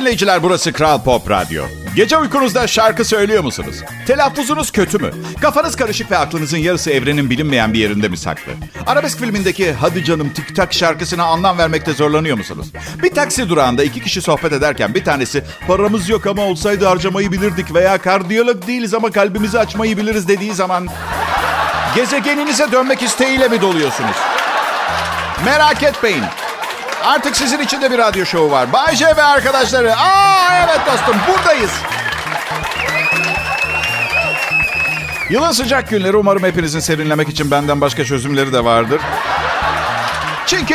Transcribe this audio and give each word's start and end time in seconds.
dinleyiciler 0.00 0.42
burası 0.42 0.72
Kral 0.72 1.02
Pop 1.02 1.30
Radyo. 1.30 1.64
Gece 1.96 2.16
uykunuzda 2.18 2.66
şarkı 2.66 3.04
söylüyor 3.04 3.44
musunuz? 3.44 3.76
Telaffuzunuz 4.06 4.70
kötü 4.70 4.98
mü? 4.98 5.10
Kafanız 5.40 5.76
karışık 5.76 6.10
ve 6.10 6.18
aklınızın 6.18 6.58
yarısı 6.58 6.90
evrenin 6.90 7.30
bilinmeyen 7.30 7.72
bir 7.72 7.78
yerinde 7.78 8.08
mi 8.08 8.16
saklı? 8.16 8.52
Arabesk 8.86 9.18
filmindeki 9.18 9.72
Hadi 9.72 10.04
Canım 10.04 10.30
Tik 10.30 10.56
Tak 10.56 10.72
şarkısına 10.72 11.24
anlam 11.24 11.58
vermekte 11.58 11.92
zorlanıyor 11.92 12.36
musunuz? 12.36 12.66
Bir 13.02 13.10
taksi 13.10 13.48
durağında 13.48 13.84
iki 13.84 14.00
kişi 14.00 14.22
sohbet 14.22 14.52
ederken 14.52 14.94
bir 14.94 15.04
tanesi 15.04 15.44
paramız 15.66 16.08
yok 16.08 16.26
ama 16.26 16.42
olsaydı 16.42 16.86
harcamayı 16.86 17.32
bilirdik 17.32 17.74
veya 17.74 17.98
kardiyolog 17.98 18.66
değiliz 18.66 18.94
ama 18.94 19.10
kalbimizi 19.10 19.58
açmayı 19.58 19.96
biliriz 19.96 20.28
dediği 20.28 20.54
zaman 20.54 20.88
gezegeninize 21.94 22.72
dönmek 22.72 23.02
isteğiyle 23.02 23.48
mi 23.48 23.62
doluyorsunuz? 23.62 24.16
Merak 25.44 25.82
etmeyin. 25.82 26.24
Artık 27.04 27.36
sizin 27.36 27.58
için 27.60 27.82
de 27.82 27.90
bir 27.90 27.98
radyo 27.98 28.26
şovu 28.26 28.50
var. 28.50 28.72
Bay 28.72 28.96
J 28.96 29.06
ve 29.16 29.22
arkadaşları. 29.22 29.96
Aa 29.96 30.58
evet 30.64 30.80
dostum 30.86 31.16
buradayız. 31.28 31.70
Yılın 35.30 35.52
sıcak 35.52 35.88
günleri 35.88 36.16
umarım 36.16 36.44
hepinizin 36.44 36.80
serinlemek 36.80 37.28
için 37.28 37.50
benden 37.50 37.80
başka 37.80 38.04
çözümleri 38.04 38.52
de 38.52 38.64
vardır. 38.64 39.00
Çünkü 40.46 40.74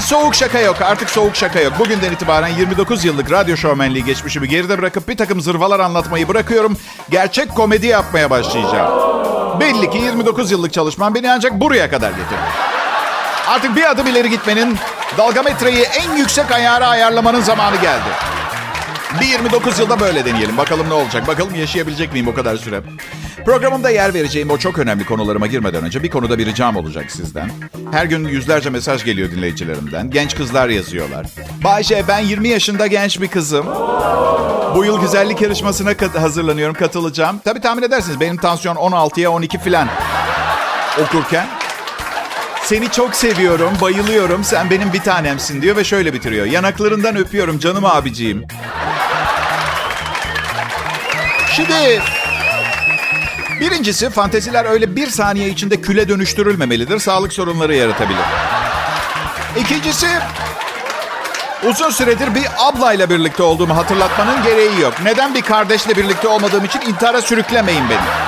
soğuk 0.00 0.34
şaka 0.34 0.58
yok. 0.58 0.82
Artık 0.82 1.10
soğuk 1.10 1.36
şaka 1.36 1.60
yok. 1.60 1.72
Bugünden 1.78 2.12
itibaren 2.12 2.48
29 2.48 3.04
yıllık 3.04 3.30
radyo 3.32 3.56
şovmenliği 3.56 4.04
geçmişimi 4.04 4.48
geride 4.48 4.78
bırakıp 4.78 5.08
bir 5.08 5.16
takım 5.16 5.40
zırvalar 5.40 5.80
anlatmayı 5.80 6.28
bırakıyorum. 6.28 6.76
Gerçek 7.10 7.54
komedi 7.54 7.86
yapmaya 7.86 8.30
başlayacağım. 8.30 9.10
Belli 9.60 9.90
ki 9.90 9.98
29 9.98 10.50
yıllık 10.50 10.72
çalışmam 10.72 11.14
beni 11.14 11.32
ancak 11.32 11.52
buraya 11.52 11.90
kadar 11.90 12.10
getirdi. 12.10 12.40
Artık 13.48 13.76
bir 13.76 13.90
adım 13.90 14.06
ileri 14.06 14.30
gitmenin, 14.30 14.78
dalgametreyi 15.18 15.82
en 15.82 16.16
yüksek 16.16 16.50
ayara 16.52 16.88
ayarlamanın 16.88 17.40
zamanı 17.40 17.76
geldi. 17.76 18.08
Bir 19.20 19.26
29 19.26 19.78
yılda 19.78 20.00
böyle 20.00 20.24
deneyelim. 20.24 20.56
Bakalım 20.56 20.88
ne 20.88 20.94
olacak. 20.94 21.26
Bakalım 21.26 21.54
yaşayabilecek 21.54 22.12
miyim 22.12 22.28
o 22.28 22.34
kadar 22.34 22.56
süre. 22.56 22.80
Programımda 23.44 23.90
yer 23.90 24.14
vereceğim 24.14 24.50
o 24.50 24.58
çok 24.58 24.78
önemli 24.78 25.04
konularıma 25.04 25.46
girmeden 25.46 25.84
önce 25.84 26.02
bir 26.02 26.10
konuda 26.10 26.38
bir 26.38 26.46
ricam 26.46 26.76
olacak 26.76 27.10
sizden. 27.10 27.50
Her 27.92 28.04
gün 28.04 28.28
yüzlerce 28.28 28.70
mesaj 28.70 29.04
geliyor 29.04 29.30
dinleyicilerimden. 29.30 30.10
Genç 30.10 30.36
kızlar 30.36 30.68
yazıyorlar. 30.68 31.26
Bayşe 31.64 32.04
ben 32.08 32.18
20 32.18 32.48
yaşında 32.48 32.86
genç 32.86 33.20
bir 33.20 33.28
kızım. 33.28 33.66
Bu 34.74 34.84
yıl 34.84 35.00
güzellik 35.00 35.40
yarışmasına 35.40 35.90
hazırlanıyorum, 36.20 36.74
katılacağım. 36.74 37.40
Tabii 37.44 37.60
tahmin 37.60 37.82
edersiniz 37.82 38.20
benim 38.20 38.36
tansiyon 38.36 38.76
16'ya 38.76 39.30
12 39.30 39.58
filan 39.58 39.88
okurken. 41.02 41.46
Seni 42.70 42.90
çok 42.90 43.16
seviyorum, 43.16 43.72
bayılıyorum. 43.80 44.44
Sen 44.44 44.70
benim 44.70 44.92
bir 44.92 45.00
tanemsin 45.00 45.62
diyor 45.62 45.76
ve 45.76 45.84
şöyle 45.84 46.14
bitiriyor. 46.14 46.46
Yanaklarından 46.46 47.16
öpüyorum 47.16 47.58
canım 47.58 47.84
abiciğim. 47.84 48.46
Şimdi 51.56 52.02
birincisi 53.60 54.10
fanteziler 54.10 54.64
öyle 54.64 54.96
bir 54.96 55.06
saniye 55.06 55.48
içinde 55.48 55.80
küle 55.80 56.08
dönüştürülmemelidir. 56.08 56.98
Sağlık 56.98 57.32
sorunları 57.32 57.74
yaratabilir. 57.74 58.20
İkincisi 59.56 60.08
uzun 61.68 61.90
süredir 61.90 62.34
bir 62.34 62.46
ablayla 62.58 63.10
birlikte 63.10 63.42
olduğumu 63.42 63.76
hatırlatmanın 63.76 64.42
gereği 64.42 64.80
yok. 64.80 64.94
Neden 65.04 65.34
bir 65.34 65.42
kardeşle 65.42 65.96
birlikte 65.96 66.28
olmadığım 66.28 66.64
için 66.64 66.80
intihara 66.80 67.22
sürüklemeyin 67.22 67.84
beni. 67.90 68.19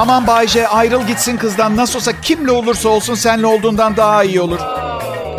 Aman 0.00 0.26
Bayce 0.26 0.68
ayrıl 0.68 1.06
gitsin 1.06 1.36
kızdan. 1.36 1.76
Nasıl 1.76 1.98
olsa 1.98 2.20
kimle 2.20 2.50
olursa 2.50 2.88
olsun 2.88 3.14
senle 3.14 3.46
olduğundan 3.46 3.96
daha 3.96 4.24
iyi 4.24 4.40
olur. 4.40 4.58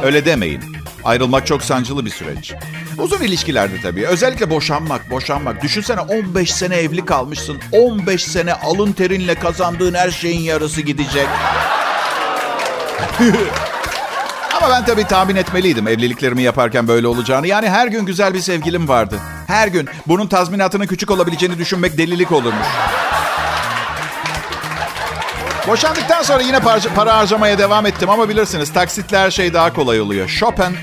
Öyle 0.03 0.25
demeyin. 0.25 0.61
Ayrılmak 1.03 1.47
çok 1.47 1.63
sancılı 1.63 2.05
bir 2.05 2.09
süreç. 2.09 2.53
Uzun 2.97 3.21
ilişkilerde 3.21 3.81
tabii. 3.81 4.07
Özellikle 4.07 4.49
boşanmak, 4.49 5.11
boşanmak. 5.11 5.63
Düşünsene 5.63 5.99
15 5.99 6.53
sene 6.53 6.75
evli 6.75 7.05
kalmışsın. 7.05 7.59
15 7.71 8.23
sene 8.23 8.53
alın 8.53 8.91
terinle 8.91 9.35
kazandığın 9.35 9.93
her 9.93 10.11
şeyin 10.11 10.41
yarısı 10.41 10.81
gidecek. 10.81 11.27
Ama 14.57 14.69
ben 14.69 14.85
tabii 14.85 15.03
tahmin 15.03 15.35
etmeliydim 15.35 15.87
evliliklerimi 15.87 16.41
yaparken 16.43 16.87
böyle 16.87 17.07
olacağını. 17.07 17.47
Yani 17.47 17.69
her 17.69 17.87
gün 17.87 18.05
güzel 18.05 18.33
bir 18.33 18.39
sevgilim 18.39 18.87
vardı. 18.87 19.19
Her 19.47 19.67
gün. 19.67 19.89
Bunun 20.07 20.27
tazminatının 20.27 20.87
küçük 20.87 21.11
olabileceğini 21.11 21.57
düşünmek 21.57 21.97
delilik 21.97 22.31
olurmuş. 22.31 22.67
Boşandıktan 25.71 26.21
sonra 26.21 26.43
yine 26.43 26.59
para, 26.59 26.79
para 26.95 27.17
harcamaya 27.17 27.57
devam 27.57 27.85
ettim 27.85 28.09
ama 28.09 28.29
bilirsiniz 28.29 28.73
taksitle 28.73 29.17
her 29.17 29.31
şey 29.31 29.53
daha 29.53 29.73
kolay 29.73 30.01
oluyor. 30.01 30.27
Chopin... 30.29 30.63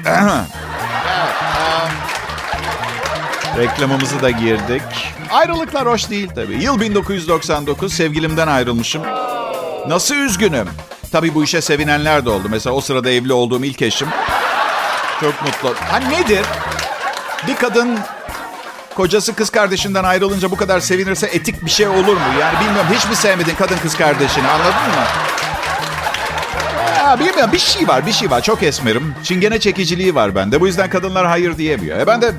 reklamımızı 3.58 4.22
da 4.22 4.30
girdik. 4.30 4.82
Ayrılıklar 5.30 5.86
hoş 5.86 6.10
değil 6.10 6.30
tabii. 6.34 6.62
Yıl 6.62 6.80
1999 6.80 7.92
sevgilimden 7.92 8.48
ayrılmışım. 8.48 9.02
Nasıl 9.88 10.14
üzgünüm. 10.14 10.68
Tabii 11.12 11.34
bu 11.34 11.44
işe 11.44 11.60
sevinenler 11.60 12.24
de 12.24 12.30
oldu. 12.30 12.48
Mesela 12.50 12.76
o 12.76 12.80
sırada 12.80 13.10
evli 13.10 13.32
olduğum 13.32 13.64
ilk 13.64 13.82
eşim. 13.82 14.08
Çok 15.20 15.42
mutlu. 15.42 15.74
Ha 15.88 15.96
nedir? 15.96 16.46
Bir 17.46 17.56
kadın 17.56 17.98
kocası 18.98 19.34
kız 19.34 19.50
kardeşinden 19.50 20.04
ayrılınca 20.04 20.50
bu 20.50 20.56
kadar 20.56 20.80
sevinirse 20.80 21.26
etik 21.26 21.64
bir 21.64 21.70
şey 21.70 21.88
olur 21.88 22.14
mu? 22.14 22.20
Yani 22.40 22.60
bilmiyorum 22.60 22.90
hiç 22.94 23.08
mi 23.08 23.16
sevmedin 23.16 23.54
kadın 23.54 23.76
kız 23.82 23.96
kardeşini 23.96 24.48
anladın 24.48 24.70
mı? 24.70 25.04
Ya 26.98 27.18
bilmiyorum 27.18 27.52
bir 27.52 27.58
şey 27.58 27.88
var 27.88 28.06
bir 28.06 28.12
şey 28.12 28.30
var 28.30 28.42
çok 28.42 28.62
esmerim. 28.62 29.14
Çingene 29.22 29.60
çekiciliği 29.60 30.14
var 30.14 30.34
bende 30.34 30.60
bu 30.60 30.66
yüzden 30.66 30.90
kadınlar 30.90 31.26
hayır 31.26 31.58
diyemiyor. 31.58 31.98
E 31.98 32.06
ben 32.06 32.22
de 32.22 32.32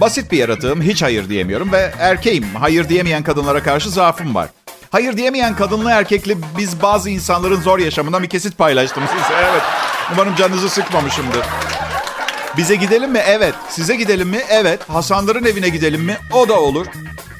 basit 0.00 0.32
bir 0.32 0.38
yaratığım 0.38 0.82
hiç 0.82 1.02
hayır 1.02 1.28
diyemiyorum 1.28 1.72
ve 1.72 1.92
erkeğim. 1.98 2.46
Hayır 2.60 2.88
diyemeyen 2.88 3.22
kadınlara 3.22 3.62
karşı 3.62 3.90
zaafım 3.90 4.34
var. 4.34 4.48
Hayır 4.90 5.16
diyemeyen 5.16 5.56
kadınlı 5.56 5.90
erkekli 5.90 6.36
biz 6.58 6.82
bazı 6.82 7.10
insanların 7.10 7.60
zor 7.60 7.78
yaşamından 7.78 8.22
bir 8.22 8.28
kesit 8.28 8.58
paylaştım 8.58 9.02
size. 9.06 9.40
Evet. 9.50 9.62
Umarım 10.12 10.34
canınızı 10.36 10.68
sıkmamışımdır. 10.68 11.42
Bize 12.56 12.74
gidelim 12.74 13.10
mi? 13.10 13.18
Evet. 13.26 13.54
Size 13.68 13.96
gidelim 13.96 14.28
mi? 14.28 14.40
Evet. 14.48 14.88
Hasanların 14.88 15.44
evine 15.44 15.68
gidelim 15.68 16.02
mi? 16.02 16.16
O 16.32 16.48
da 16.48 16.60
olur. 16.60 16.86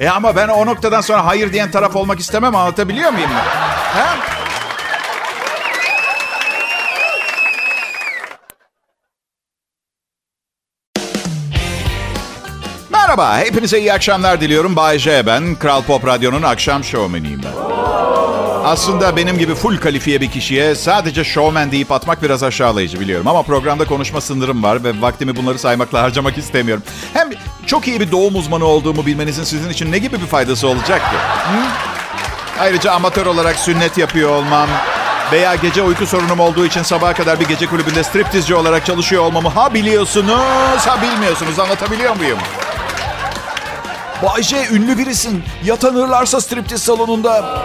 E 0.00 0.08
ama 0.08 0.36
ben 0.36 0.48
o 0.48 0.66
noktadan 0.66 1.00
sonra 1.00 1.26
hayır 1.26 1.52
diyen 1.52 1.70
taraf 1.70 1.96
olmak 1.96 2.20
istemem. 2.20 2.56
Anlatabiliyor 2.56 3.10
muyum 3.12 3.30
ben? 3.34 4.00
He? 4.00 4.06
Merhaba, 12.90 13.38
hepinize 13.38 13.78
iyi 13.78 13.92
akşamlar 13.92 14.40
diliyorum. 14.40 14.76
Bay 14.76 14.98
J 14.98 15.26
ben. 15.26 15.54
Kral 15.54 15.82
Pop 15.82 16.06
Radyo'nun 16.06 16.42
akşam 16.42 16.84
şovmeniyim 16.84 17.40
ben. 17.44 17.52
Aslında 18.64 19.16
benim 19.16 19.38
gibi 19.38 19.54
full 19.54 19.76
kalifiye 19.78 20.20
bir 20.20 20.30
kişiye 20.30 20.74
sadece 20.74 21.24
showman 21.24 21.72
deyip 21.72 21.92
atmak 21.92 22.22
biraz 22.22 22.42
aşağılayıcı 22.42 23.00
biliyorum. 23.00 23.26
Ama 23.26 23.42
programda 23.42 23.84
konuşma 23.84 24.20
sınırım 24.20 24.62
var 24.62 24.84
ve 24.84 25.00
vaktimi 25.00 25.36
bunları 25.36 25.58
saymakla 25.58 26.02
harcamak 26.02 26.38
istemiyorum. 26.38 26.82
Hem 27.12 27.30
çok 27.66 27.88
iyi 27.88 28.00
bir 28.00 28.12
doğum 28.12 28.36
uzmanı 28.36 28.64
olduğumu 28.64 29.06
bilmenizin 29.06 29.44
sizin 29.44 29.70
için 29.70 29.92
ne 29.92 29.98
gibi 29.98 30.20
bir 30.20 30.26
faydası 30.26 30.68
olacak 30.68 31.00
ki? 31.00 31.16
Hı? 31.52 31.62
Ayrıca 32.60 32.92
amatör 32.92 33.26
olarak 33.26 33.56
sünnet 33.56 33.98
yapıyor 33.98 34.30
olmam 34.30 34.68
veya 35.32 35.54
gece 35.54 35.82
uyku 35.82 36.06
sorunum 36.06 36.40
olduğu 36.40 36.66
için 36.66 36.82
sabaha 36.82 37.14
kadar 37.14 37.40
bir 37.40 37.48
gece 37.48 37.66
kulübünde 37.66 38.04
striptizci 38.04 38.54
olarak 38.54 38.86
çalışıyor 38.86 39.22
olmamı 39.22 39.48
ha 39.48 39.74
biliyorsunuz 39.74 40.86
ha 40.86 41.02
bilmiyorsunuz 41.02 41.58
anlatabiliyor 41.58 42.16
muyum? 42.16 42.38
Bayce 44.22 44.66
ünlü 44.72 44.98
birisin. 44.98 45.42
Ya 45.64 45.76
tanırlarsa 45.76 46.40
striptiz 46.40 46.82
salonunda. 46.82 47.62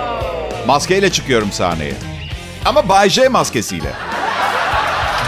Maskeyle 0.68 1.12
çıkıyorum 1.12 1.52
sahneye. 1.52 1.94
Ama 2.66 2.90
Bay 2.90 3.10
J 3.10 3.30
maskesiyle. 3.30 3.90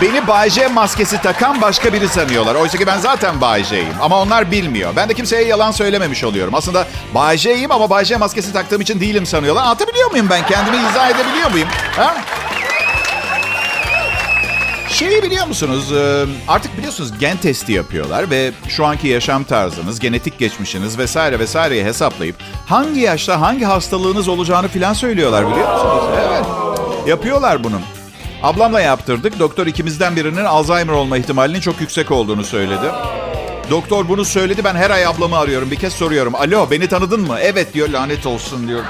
Beni 0.01 0.27
Bay 0.27 0.49
J 0.49 0.67
maskesi 0.67 1.21
takan 1.21 1.61
başka 1.61 1.93
biri 1.93 2.07
sanıyorlar. 2.07 2.55
Oysa 2.55 2.77
ki 2.77 2.87
ben 2.87 2.97
zaten 2.99 3.41
Bay 3.41 3.63
J'yim. 3.63 3.93
Ama 4.01 4.21
onlar 4.21 4.51
bilmiyor. 4.51 4.93
Ben 4.95 5.09
de 5.09 5.13
kimseye 5.13 5.43
yalan 5.43 5.71
söylememiş 5.71 6.23
oluyorum. 6.23 6.55
Aslında 6.55 6.87
Bay 7.15 7.37
J'yim 7.37 7.71
ama 7.71 7.89
Bay 7.89 8.05
J 8.05 8.17
maskesi 8.17 8.53
taktığım 8.53 8.81
için 8.81 8.99
değilim 8.99 9.25
sanıyorlar. 9.25 9.63
Anlatabiliyor 9.63 10.11
muyum 10.11 10.27
ben? 10.29 10.45
Kendimi 10.47 10.77
izah 10.77 11.09
edebiliyor 11.09 11.51
muyum? 11.51 11.67
Ha? 11.95 12.15
Şeyi 14.99 15.23
biliyor 15.23 15.47
musunuz? 15.47 15.91
Ee, 15.93 16.25
Artık 16.47 16.77
biliyorsunuz 16.77 17.19
gen 17.19 17.37
testi 17.37 17.71
yapıyorlar 17.73 18.29
ve 18.29 18.51
şu 18.67 18.85
anki 18.85 19.07
yaşam 19.07 19.43
tarzınız, 19.43 19.99
genetik 19.99 20.39
geçmişiniz 20.39 20.97
vesaire 20.97 21.39
vesaireyi 21.39 21.83
hesaplayıp 21.85 22.35
hangi 22.67 22.99
yaşta 22.99 23.41
hangi 23.41 23.65
hastalığınız 23.65 24.27
olacağını 24.27 24.67
filan 24.67 24.93
söylüyorlar 24.93 25.51
biliyor 25.51 25.73
musunuz? 25.73 26.03
Evet. 26.29 26.45
Yapıyorlar 27.07 27.63
bunu. 27.63 27.79
Ablamla 28.43 28.81
yaptırdık. 28.81 29.39
Doktor 29.39 29.67
ikimizden 29.67 30.15
birinin 30.15 30.45
Alzheimer 30.45 30.93
olma 30.93 31.17
ihtimalinin 31.17 31.59
çok 31.59 31.81
yüksek 31.81 32.11
olduğunu 32.11 32.43
söyledi. 32.43 32.85
Doktor 33.69 34.07
bunu 34.09 34.25
söyledi. 34.25 34.63
Ben 34.63 34.75
her 34.75 34.89
ay 34.91 35.05
ablamı 35.05 35.37
arıyorum. 35.37 35.71
Bir 35.71 35.75
kez 35.75 35.93
soruyorum. 35.93 36.35
Alo 36.35 36.71
beni 36.71 36.87
tanıdın 36.87 37.21
mı? 37.21 37.37
Evet 37.41 37.73
diyor 37.73 37.89
lanet 37.89 38.25
olsun 38.25 38.67
diyor. 38.67 38.83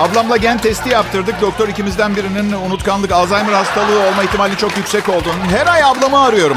Ablamla 0.00 0.36
gen 0.36 0.58
testi 0.58 0.88
yaptırdık. 0.88 1.40
Doktor 1.40 1.68
ikimizden 1.68 2.16
birinin 2.16 2.52
unutkanlık, 2.52 3.12
Alzheimer 3.12 3.52
hastalığı 3.52 4.08
olma 4.08 4.22
ihtimali 4.22 4.56
çok 4.56 4.76
yüksek 4.76 5.08
olduğunu. 5.08 5.44
Her 5.50 5.66
ay 5.66 5.84
ablamı 5.84 6.20
arıyorum. 6.20 6.56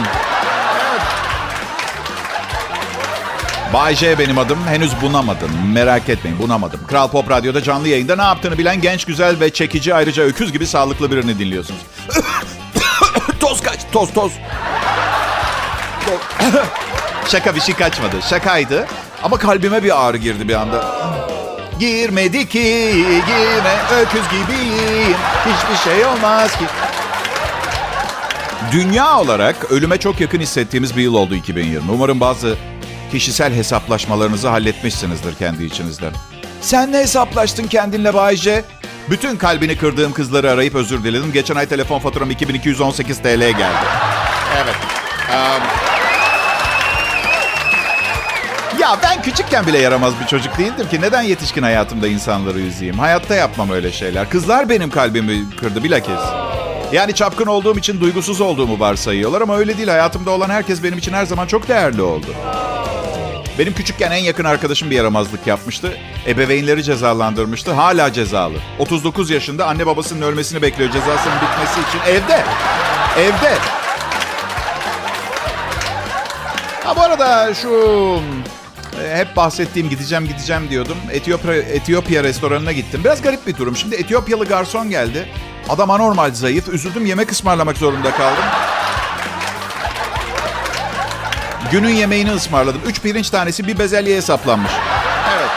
Bay 3.73 3.95
J 3.95 4.19
benim 4.19 4.37
adım. 4.37 4.67
Henüz 4.67 4.91
bunamadım. 5.01 5.49
Merak 5.73 6.09
etmeyin 6.09 6.39
bunamadım. 6.39 6.79
Kral 6.87 7.07
Pop 7.07 7.29
Radyo'da 7.29 7.63
canlı 7.63 7.87
yayında 7.87 8.15
ne 8.15 8.21
yaptığını 8.21 8.57
bilen 8.57 8.81
genç, 8.81 9.05
güzel 9.05 9.39
ve 9.39 9.49
çekici 9.53 9.95
ayrıca 9.95 10.23
öküz 10.23 10.51
gibi 10.51 10.67
sağlıklı 10.67 11.11
birini 11.11 11.39
dinliyorsunuz. 11.39 11.81
toz 13.39 13.61
kaç, 13.61 13.79
toz 13.91 14.13
toz. 14.13 14.31
Şaka 17.31 17.55
bir 17.55 17.61
şey 17.61 17.75
kaçmadı. 17.75 18.15
Şakaydı. 18.29 18.87
Ama 19.23 19.37
kalbime 19.37 19.83
bir 19.83 20.05
ağrı 20.05 20.17
girdi 20.17 20.47
bir 20.47 20.53
anda. 20.53 21.04
Girmedi 21.79 22.49
ki, 22.49 22.93
girme 23.27 24.01
öküz 24.01 24.23
gibiyim. 24.29 25.17
Hiçbir 25.45 25.91
şey 25.91 26.05
olmaz 26.05 26.51
ki. 26.51 26.65
Dünya 28.71 29.19
olarak 29.19 29.71
ölüme 29.71 29.97
çok 29.97 30.21
yakın 30.21 30.39
hissettiğimiz 30.39 30.97
bir 30.97 31.01
yıl 31.01 31.13
oldu 31.13 31.35
2020. 31.35 31.91
Umarım 31.91 32.19
bazı 32.19 32.55
kişisel 33.11 33.53
hesaplaşmalarınızı 33.53 34.47
halletmişsinizdir 34.47 35.35
kendi 35.35 35.63
içinizde. 35.63 36.09
Sen 36.61 36.91
ne 36.91 36.97
hesaplaştın 36.97 37.67
kendinle 37.67 38.13
Bayce? 38.13 38.63
Bütün 39.09 39.35
kalbini 39.35 39.77
kırdığım 39.77 40.13
kızları 40.13 40.51
arayıp 40.51 40.75
özür 40.75 41.03
diledim. 41.03 41.31
Geçen 41.33 41.55
ay 41.55 41.65
telefon 41.65 41.99
faturam 41.99 42.31
2218 42.31 43.17
TL 43.17 43.39
geldi. 43.39 43.85
Evet. 44.63 44.75
Um... 45.29 45.94
Ya 48.85 48.97
ben 49.03 49.21
küçükken 49.21 49.67
bile 49.67 49.77
yaramaz 49.77 50.13
bir 50.21 50.27
çocuk 50.27 50.57
değildim 50.57 50.89
ki. 50.89 51.01
Neden 51.01 51.21
yetişkin 51.21 51.63
hayatımda 51.63 52.07
insanları 52.07 52.59
üzeyim? 52.59 52.99
Hayatta 52.99 53.35
yapmam 53.35 53.69
öyle 53.69 53.91
şeyler. 53.91 54.29
Kızlar 54.29 54.69
benim 54.69 54.89
kalbimi 54.89 55.55
kırdı 55.59 55.83
bilakis. 55.83 56.19
Yani 56.91 57.13
çapkın 57.13 57.45
olduğum 57.45 57.77
için 57.77 58.01
duygusuz 58.01 58.41
olduğumu 58.41 58.79
varsayıyorlar 58.79 59.41
ama 59.41 59.57
öyle 59.57 59.77
değil. 59.77 59.87
Hayatımda 59.89 60.31
olan 60.31 60.49
herkes 60.49 60.83
benim 60.83 60.97
için 60.97 61.13
her 61.13 61.25
zaman 61.25 61.47
çok 61.47 61.67
değerli 61.67 62.01
oldu. 62.01 62.25
Benim 63.59 63.73
küçükken 63.73 64.11
en 64.11 64.23
yakın 64.23 64.43
arkadaşım 64.43 64.89
bir 64.89 64.95
yaramazlık 64.95 65.47
yapmıştı. 65.47 65.97
Ebeveynleri 66.27 66.83
cezalandırmıştı. 66.83 67.71
Hala 67.71 68.13
cezalı. 68.13 68.57
39 68.79 69.29
yaşında 69.29 69.67
anne 69.67 69.85
babasının 69.85 70.21
ölmesini 70.21 70.61
bekliyor 70.61 70.91
cezasının 70.91 71.35
bitmesi 71.35 71.89
için. 71.89 72.11
Evde. 72.11 72.43
Evde. 73.19 73.57
Ha 76.83 76.95
bu 76.95 77.01
arada 77.01 77.53
şu 77.53 77.69
hep 79.13 79.35
bahsettiğim 79.35 79.89
gideceğim 79.89 80.27
gideceğim 80.27 80.69
diyordum. 80.69 80.97
Etiyopya, 81.11 81.53
Etiyopya 81.53 82.23
restoranına 82.23 82.71
gittim. 82.71 83.01
Biraz 83.03 83.21
garip 83.21 83.47
bir 83.47 83.57
durum. 83.57 83.75
Şimdi 83.75 83.95
Etiyopyalı 83.95 84.45
garson 84.45 84.89
geldi. 84.89 85.29
Adam 85.69 85.91
anormal 85.91 86.33
zayıf. 86.33 86.67
Üzüldüm 86.67 87.05
yemek 87.05 87.31
ısmarlamak 87.31 87.77
zorunda 87.77 88.11
kaldım. 88.11 88.43
Günün 91.71 91.89
yemeğini 91.89 92.31
ısmarladım. 92.31 92.81
Üç 92.87 93.01
pirinç 93.01 93.29
tanesi 93.29 93.67
bir 93.67 93.79
bezelyeye 93.79 94.21
saplanmış. 94.21 94.71
Evet. 95.35 95.49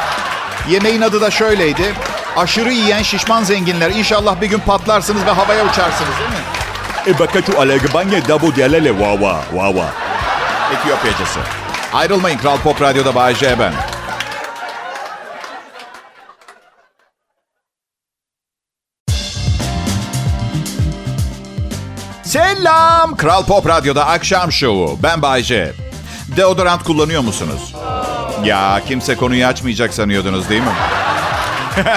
Yemeğin 0.69 1.01
adı 1.01 1.21
da 1.21 1.31
şöyleydi. 1.31 1.95
Aşırı 2.37 2.73
yiyen 2.73 3.03
şişman 3.03 3.45
zenginler. 3.45 3.91
İnşallah 3.91 4.41
bir 4.41 4.47
gün 4.47 4.59
patlarsınız 4.59 5.27
ve 5.27 5.31
havaya 5.31 5.65
uçarsınız 5.65 6.13
değil 6.19 6.31
mi? 6.31 6.49
E 7.07 7.19
bakatu 7.19 7.59
alegbange 7.59 8.29
dabu 8.29 8.57
dialele 8.57 8.89
wawa 8.89 9.41
wawa. 9.51 9.95
Etiyopyacısı. 10.75 11.58
Ayrılmayın 11.93 12.39
Kral 12.39 12.59
Pop 12.59 12.81
Radyo'da 12.81 13.15
Bay 13.15 13.35
J 13.35 13.59
ben. 13.59 13.73
Selam. 22.23 23.17
Kral 23.17 23.45
Pop 23.45 23.69
Radyo'da 23.69 24.07
akşam 24.07 24.53
şovu. 24.53 24.99
Ben 25.03 25.23
Bay 25.23 25.43
J. 25.43 25.73
Deodorant 26.37 26.85
kullanıyor 26.85 27.23
musunuz? 27.23 27.75
Ya 28.45 28.81
kimse 28.89 29.17
konuyu 29.17 29.47
açmayacak 29.47 29.95
sanıyordunuz 29.95 30.49
değil 30.49 30.63
mi? 30.63 30.73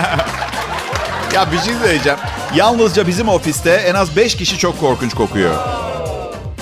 ya 1.34 1.52
bir 1.52 1.60
şey 1.60 1.74
söyleyeceğim. 1.74 2.20
Yalnızca 2.56 3.08
bizim 3.08 3.30
ofiste 3.30 3.72
en 3.72 3.96
az 3.96 4.16
5 4.16 4.36
kişi 4.36 4.58
çok 4.58 4.80
korkunç 4.80 5.14
kokuyor. 5.14 5.56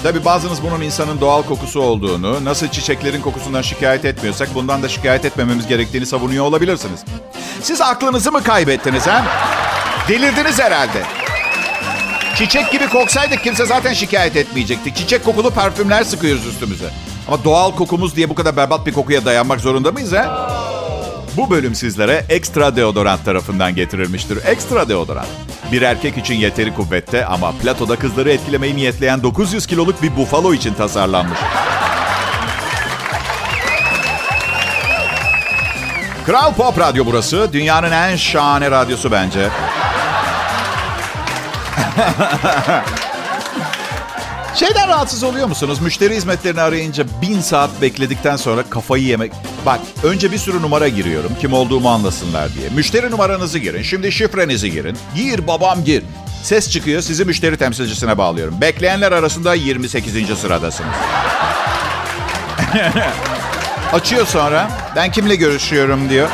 Tabii 0.03 0.25
bazınız 0.25 0.63
bunun 0.63 0.81
insanın 0.81 1.21
doğal 1.21 1.43
kokusu 1.43 1.81
olduğunu, 1.81 2.45
nasıl 2.45 2.67
çiçeklerin 2.67 3.21
kokusundan 3.21 3.61
şikayet 3.61 4.05
etmiyorsak 4.05 4.55
bundan 4.55 4.83
da 4.83 4.89
şikayet 4.89 5.25
etmememiz 5.25 5.67
gerektiğini 5.67 6.05
savunuyor 6.05 6.45
olabilirsiniz. 6.45 6.99
Siz 7.61 7.81
aklınızı 7.81 8.31
mı 8.31 8.43
kaybettiniz 8.43 9.07
ha? 9.07 9.25
Delirdiniz 10.07 10.59
herhalde. 10.59 11.03
Çiçek 12.35 12.71
gibi 12.71 12.87
koksaydık 12.89 13.43
kimse 13.43 13.65
zaten 13.65 13.93
şikayet 13.93 14.35
etmeyecekti. 14.35 14.95
Çiçek 14.95 15.25
kokulu 15.25 15.51
parfümler 15.51 16.03
sıkıyoruz 16.03 16.45
üstümüze. 16.45 16.89
Ama 17.27 17.43
doğal 17.43 17.71
kokumuz 17.71 18.15
diye 18.15 18.29
bu 18.29 18.35
kadar 18.35 18.57
berbat 18.57 18.85
bir 18.85 18.93
kokuya 18.93 19.25
dayanmak 19.25 19.59
zorunda 19.59 19.91
mıyız 19.91 20.11
ha? 20.13 20.49
Bu 21.39 21.49
bölüm 21.49 21.75
sizlere 21.75 22.25
Extra 22.29 22.75
Deodorant 22.75 23.25
tarafından 23.25 23.75
getirilmiştir. 23.75 24.39
Extra 24.45 24.89
Deodorant. 24.89 25.27
Bir 25.71 25.81
erkek 25.81 26.17
için 26.17 26.35
yeteri 26.35 26.75
kuvvette 26.75 27.25
ama 27.25 27.51
platoda 27.51 27.95
kızları 27.95 28.31
etkilemeyi 28.31 28.75
niyetleyen 28.75 29.23
900 29.23 29.65
kiloluk 29.65 30.01
bir 30.01 30.15
bufalo 30.15 30.53
için 30.53 30.73
tasarlanmış. 30.73 31.39
Kral 36.25 36.53
Pop 36.53 36.79
Radyo 36.79 37.05
burası. 37.05 37.49
Dünyanın 37.53 37.91
en 37.91 38.15
şahane 38.15 38.71
radyosu 38.71 39.11
bence. 39.11 39.49
Şeyden 44.55 44.87
rahatsız 44.87 45.23
oluyor 45.23 45.47
musunuz? 45.47 45.81
Müşteri 45.81 46.15
hizmetlerini 46.15 46.61
arayınca 46.61 47.05
bin 47.21 47.41
saat 47.41 47.69
bekledikten 47.81 48.35
sonra 48.35 48.63
kafayı 48.69 49.03
yemek... 49.03 49.31
Bak 49.65 49.79
önce 50.03 50.31
bir 50.31 50.37
sürü 50.37 50.61
numara 50.61 50.87
giriyorum 50.87 51.31
kim 51.41 51.53
olduğumu 51.53 51.89
anlasınlar 51.89 52.53
diye. 52.53 52.69
Müşteri 52.69 53.11
numaranızı 53.11 53.59
girin. 53.59 53.81
Şimdi 53.81 54.11
şifrenizi 54.11 54.71
girin. 54.71 54.97
Gir 55.15 55.47
babam 55.47 55.83
gir. 55.83 56.03
Ses 56.43 56.69
çıkıyor 56.69 57.01
sizi 57.01 57.25
müşteri 57.25 57.57
temsilcisine 57.57 58.17
bağlıyorum. 58.17 58.61
Bekleyenler 58.61 59.11
arasında 59.11 59.53
28. 59.53 60.39
sıradasınız. 60.39 60.91
Açıyor 63.93 64.27
sonra. 64.27 64.71
Ben 64.95 65.11
kimle 65.11 65.35
görüşüyorum 65.35 66.09
diyor. 66.09 66.29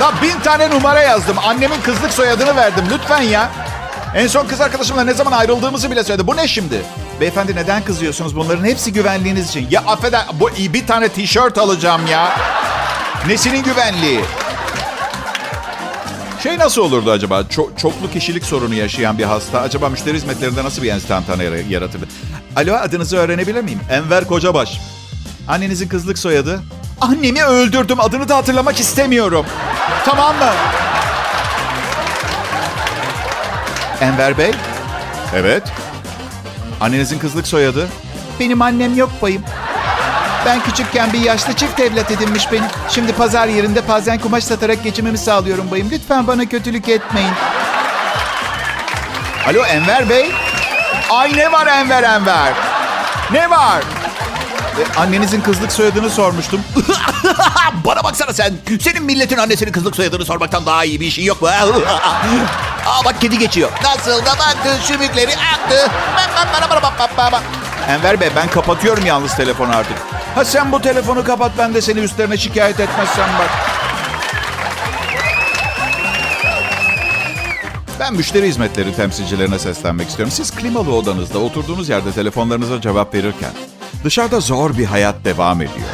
Da 0.00 0.12
bin 0.22 0.40
tane 0.40 0.70
numara 0.70 1.00
yazdım. 1.00 1.36
Annemin 1.38 1.80
kızlık 1.80 2.12
soyadını 2.12 2.56
verdim. 2.56 2.84
Lütfen 2.92 3.22
ya. 3.22 3.50
En 4.14 4.26
son 4.26 4.46
kız 4.46 4.60
arkadaşımla 4.60 5.04
ne 5.04 5.14
zaman 5.14 5.32
ayrıldığımızı 5.32 5.90
bile 5.90 6.04
söyledi. 6.04 6.26
Bu 6.26 6.36
ne 6.36 6.48
şimdi? 6.48 6.82
Beyefendi 7.20 7.56
neden 7.56 7.84
kızıyorsunuz? 7.84 8.36
Bunların 8.36 8.64
hepsi 8.64 8.92
güvenliğiniz 8.92 9.48
için. 9.48 9.66
Ya 9.70 9.80
affeder, 9.80 10.26
bu 10.32 10.50
bir 10.50 10.86
tane 10.86 11.08
tişört 11.08 11.58
alacağım 11.58 12.06
ya. 12.06 12.36
Nesinin 13.26 13.62
güvenliği? 13.62 14.20
Şey 16.42 16.58
nasıl 16.58 16.82
olurdu 16.82 17.10
acaba? 17.10 17.48
Çok, 17.48 17.78
çoklu 17.78 18.10
kişilik 18.10 18.44
sorunu 18.44 18.74
yaşayan 18.74 19.18
bir 19.18 19.24
hasta 19.24 19.60
acaba 19.60 19.88
müşteri 19.88 20.16
hizmetlerinde 20.16 20.64
nasıl 20.64 20.82
bir 20.82 20.92
enstantane 20.92 21.44
yaratırdı? 21.68 22.06
Alo 22.56 22.74
adınızı 22.74 23.16
öğrenebilir 23.16 23.60
miyim? 23.62 23.80
Enver 23.90 24.24
Kocabaş. 24.24 24.80
Annenizin 25.48 25.88
kızlık 25.88 26.18
soyadı? 26.18 26.60
Annemi 27.00 27.44
öldürdüm. 27.44 28.00
Adını 28.00 28.28
da 28.28 28.36
hatırlamak 28.36 28.80
istemiyorum. 28.80 29.46
Tamam 30.04 30.36
mı? 30.36 30.52
Enver 34.00 34.38
Bey? 34.38 34.50
Evet. 35.34 35.62
Annenizin 36.80 37.18
kızlık 37.18 37.46
soyadı? 37.46 37.88
Benim 38.40 38.62
annem 38.62 38.96
yok 38.96 39.10
bayım. 39.22 39.42
Ben 40.46 40.60
küçükken 40.62 41.12
bir 41.12 41.20
yaşlı 41.20 41.52
çift 41.52 41.80
evlat 41.80 42.10
edinmiş 42.10 42.52
benim. 42.52 42.64
Şimdi 42.90 43.12
pazar 43.12 43.46
yerinde 43.48 43.80
pazen 43.80 44.18
kumaş 44.18 44.44
satarak 44.44 44.84
geçimimi 44.84 45.18
sağlıyorum 45.18 45.70
bayım. 45.70 45.88
Lütfen 45.90 46.26
bana 46.26 46.44
kötülük 46.44 46.88
etmeyin. 46.88 47.32
Alo 49.46 49.64
Enver 49.64 50.08
Bey? 50.08 50.32
Ay 51.10 51.36
ne 51.36 51.52
var 51.52 51.66
Enver 51.66 52.02
Enver? 52.02 52.52
Ne 53.32 53.50
var? 53.50 53.82
E, 54.78 54.98
annenizin 55.00 55.40
kızlık 55.40 55.72
soyadını 55.72 56.10
sormuştum. 56.10 56.60
Bana 57.84 58.04
baksana 58.04 58.32
sen. 58.32 58.54
Senin 58.80 59.02
milletin 59.02 59.36
annesinin 59.36 59.72
kızlık 59.72 59.96
soyadını 59.96 60.24
sormaktan 60.24 60.66
daha 60.66 60.84
iyi 60.84 61.00
bir 61.00 61.10
şey 61.10 61.24
yok 61.24 61.42
mu? 61.42 61.48
Aa 62.86 63.04
bak 63.04 63.20
kedi 63.20 63.38
geçiyor. 63.38 63.70
Nasıl 63.82 64.26
da 64.26 64.30
baktı 64.30 64.78
sümükleri 64.82 65.30
aktı. 65.30 65.90
Enver 67.88 68.20
Bey 68.20 68.28
ben 68.36 68.48
kapatıyorum 68.48 69.06
yalnız 69.06 69.36
telefonu 69.36 69.76
artık. 69.76 69.96
Ha 70.34 70.44
sen 70.44 70.72
bu 70.72 70.82
telefonu 70.82 71.24
kapat 71.24 71.52
ben 71.58 71.74
de 71.74 71.80
seni 71.82 72.00
üstlerine 72.00 72.36
şikayet 72.36 72.80
etmezsem 72.80 73.28
bak. 73.38 73.50
Ben 78.00 78.14
müşteri 78.14 78.48
hizmetleri 78.48 78.96
temsilcilerine 78.96 79.58
seslenmek 79.58 80.08
istiyorum. 80.08 80.32
Siz 80.36 80.50
klimalı 80.50 80.94
odanızda 80.94 81.38
oturduğunuz 81.38 81.88
yerde 81.88 82.12
telefonlarınıza 82.12 82.80
cevap 82.80 83.14
verirken 83.14 83.50
dışarıda 84.04 84.40
zor 84.40 84.78
bir 84.78 84.84
hayat 84.84 85.24
devam 85.24 85.62
ediyor. 85.62 85.88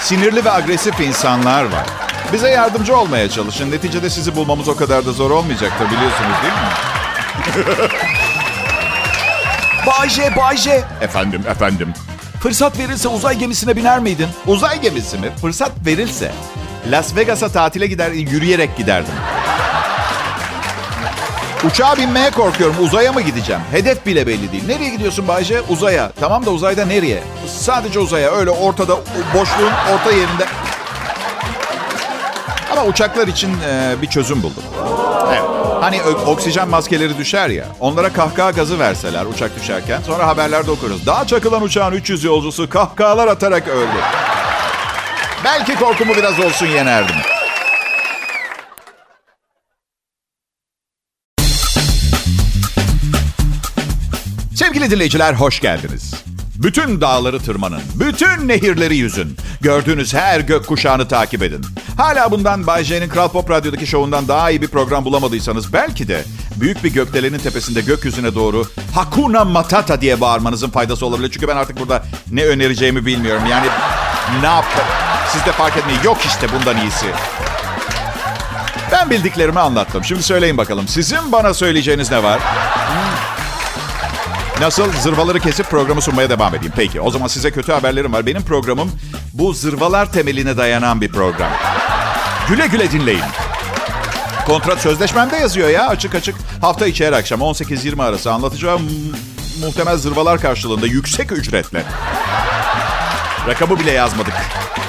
Sinirli 0.00 0.44
ve 0.44 0.50
agresif 0.50 1.00
insanlar 1.00 1.64
var. 1.64 1.86
Bize 2.34 2.48
yardımcı 2.48 2.96
olmaya 2.96 3.30
çalışın. 3.30 3.70
Neticede 3.70 4.10
sizi 4.10 4.36
bulmamız 4.36 4.68
o 4.68 4.76
kadar 4.76 5.06
da 5.06 5.12
zor 5.12 5.30
olmayacaktır 5.30 5.86
biliyorsunuz 5.86 6.36
değil 6.42 6.54
mi? 6.54 6.70
Bayce, 9.86 10.36
Bayce. 10.36 10.84
Efendim, 11.00 11.42
efendim. 11.50 11.92
Fırsat 12.42 12.78
verirse 12.78 13.08
uzay 13.08 13.38
gemisine 13.38 13.76
biner 13.76 13.98
miydin? 13.98 14.28
Uzay 14.46 14.80
gemisi 14.80 15.18
mi? 15.18 15.30
Fırsat 15.40 15.70
verilse 15.86 16.32
Las 16.90 17.16
Vegas'a 17.16 17.48
tatile 17.48 17.86
gider, 17.86 18.10
yürüyerek 18.10 18.76
giderdim. 18.76 19.14
Uçağa 21.64 21.96
binmeye 21.96 22.30
korkuyorum. 22.30 22.76
Uzaya 22.80 23.12
mı 23.12 23.20
gideceğim? 23.20 23.62
Hedef 23.70 24.06
bile 24.06 24.26
belli 24.26 24.52
değil. 24.52 24.66
Nereye 24.66 24.90
gidiyorsun 24.90 25.28
Bayce? 25.28 25.60
Uzaya. 25.68 26.12
Tamam 26.20 26.46
da 26.46 26.50
uzayda 26.50 26.84
nereye? 26.86 27.22
Sadece 27.46 27.98
uzaya. 27.98 28.30
Öyle 28.30 28.50
ortada, 28.50 28.96
boşluğun 29.34 29.72
orta 29.94 30.12
yerinde. 30.12 30.46
Ama 32.74 32.84
uçaklar 32.84 33.28
için 33.28 33.50
e, 33.68 33.94
bir 34.02 34.06
çözüm 34.06 34.42
buldum. 34.42 34.62
Evet. 35.28 35.42
Hani 35.80 36.02
oksijen 36.02 36.68
maskeleri 36.68 37.18
düşer 37.18 37.48
ya. 37.48 37.64
Onlara 37.80 38.12
kahkaha 38.12 38.50
gazı 38.50 38.78
verseler 38.78 39.24
uçak 39.24 39.56
düşerken. 39.60 40.00
Sonra 40.02 40.26
haberlerde 40.26 40.70
okuruz. 40.70 41.06
Daha 41.06 41.26
çakılan 41.26 41.62
uçağın 41.62 41.92
300 41.92 42.24
yolcusu 42.24 42.68
kahkahalar 42.68 43.28
atarak 43.28 43.68
öldü. 43.68 43.98
Belki 45.44 45.74
korkumu 45.74 46.14
biraz 46.14 46.40
olsun 46.40 46.66
yenerdim. 46.66 47.16
Sevgili 54.54 54.90
dinleyiciler 54.90 55.34
hoş 55.34 55.60
geldiniz. 55.60 56.23
Bütün 56.54 57.00
dağları 57.00 57.38
tırmanın, 57.40 57.80
bütün 57.94 58.48
nehirleri 58.48 58.96
yüzün. 58.96 59.36
Gördüğünüz 59.60 60.14
her 60.14 60.40
gök 60.40 60.66
kuşağını 60.66 61.08
takip 61.08 61.42
edin. 61.42 61.66
Hala 61.96 62.30
bundan 62.30 62.66
Bay 62.66 62.84
J'nin 62.84 63.08
Kral 63.08 63.28
Pop 63.28 63.50
Radyo'daki 63.50 63.86
şovundan 63.86 64.28
daha 64.28 64.50
iyi 64.50 64.62
bir 64.62 64.68
program 64.68 65.04
bulamadıysanız 65.04 65.72
belki 65.72 66.08
de 66.08 66.24
büyük 66.56 66.84
bir 66.84 66.92
gökdelenin 66.92 67.38
tepesinde 67.38 67.80
gökyüzüne 67.80 68.34
doğru 68.34 68.64
Hakuna 68.94 69.44
Matata 69.44 70.00
diye 70.00 70.20
bağırmanızın 70.20 70.70
faydası 70.70 71.06
olabilir. 71.06 71.30
Çünkü 71.30 71.48
ben 71.48 71.56
artık 71.56 71.80
burada 71.80 72.02
ne 72.30 72.44
önereceğimi 72.44 73.06
bilmiyorum. 73.06 73.42
Yani 73.50 73.66
ne 74.40 74.46
yaptım? 74.46 74.84
Siz 75.32 75.44
de 75.46 75.52
fark 75.52 75.76
etmeyin. 75.76 76.00
Yok 76.04 76.18
işte 76.26 76.46
bundan 76.52 76.80
iyisi. 76.82 77.06
Ben 78.92 79.10
bildiklerimi 79.10 79.60
anlattım. 79.60 80.04
Şimdi 80.04 80.22
söyleyin 80.22 80.56
bakalım. 80.58 80.88
Sizin 80.88 81.32
bana 81.32 81.54
söyleyeceğiniz 81.54 82.10
ne 82.10 82.22
var? 82.22 82.40
Nasıl? 84.64 84.92
Zırvaları 84.92 85.40
kesip 85.40 85.66
programı 85.70 86.02
sunmaya 86.02 86.30
devam 86.30 86.54
edeyim. 86.54 86.72
Peki 86.76 87.00
o 87.00 87.10
zaman 87.10 87.26
size 87.26 87.50
kötü 87.50 87.72
haberlerim 87.72 88.12
var. 88.12 88.26
Benim 88.26 88.42
programım 88.42 88.90
bu 89.32 89.52
zırvalar 89.52 90.12
temeline 90.12 90.56
dayanan 90.56 91.00
bir 91.00 91.08
program. 91.08 91.50
Güle 92.48 92.66
güle 92.66 92.90
dinleyin. 92.90 93.22
Kontrat 94.46 94.80
sözleşmemde 94.80 95.36
yazıyor 95.36 95.68
ya 95.68 95.88
açık 95.88 96.14
açık. 96.14 96.34
Hafta 96.60 96.86
içi 96.86 97.06
her 97.06 97.12
akşam 97.12 97.40
18-20 97.40 98.02
arası 98.02 98.32
anlatacağım 98.32 98.82
mu- 98.82 98.90
muhtemel 99.66 99.96
zırvalar 99.96 100.40
karşılığında 100.40 100.86
yüksek 100.86 101.32
ücretle. 101.32 101.82
Rakamı 103.48 103.78
bile 103.78 103.90
yazmadık. 103.90 104.34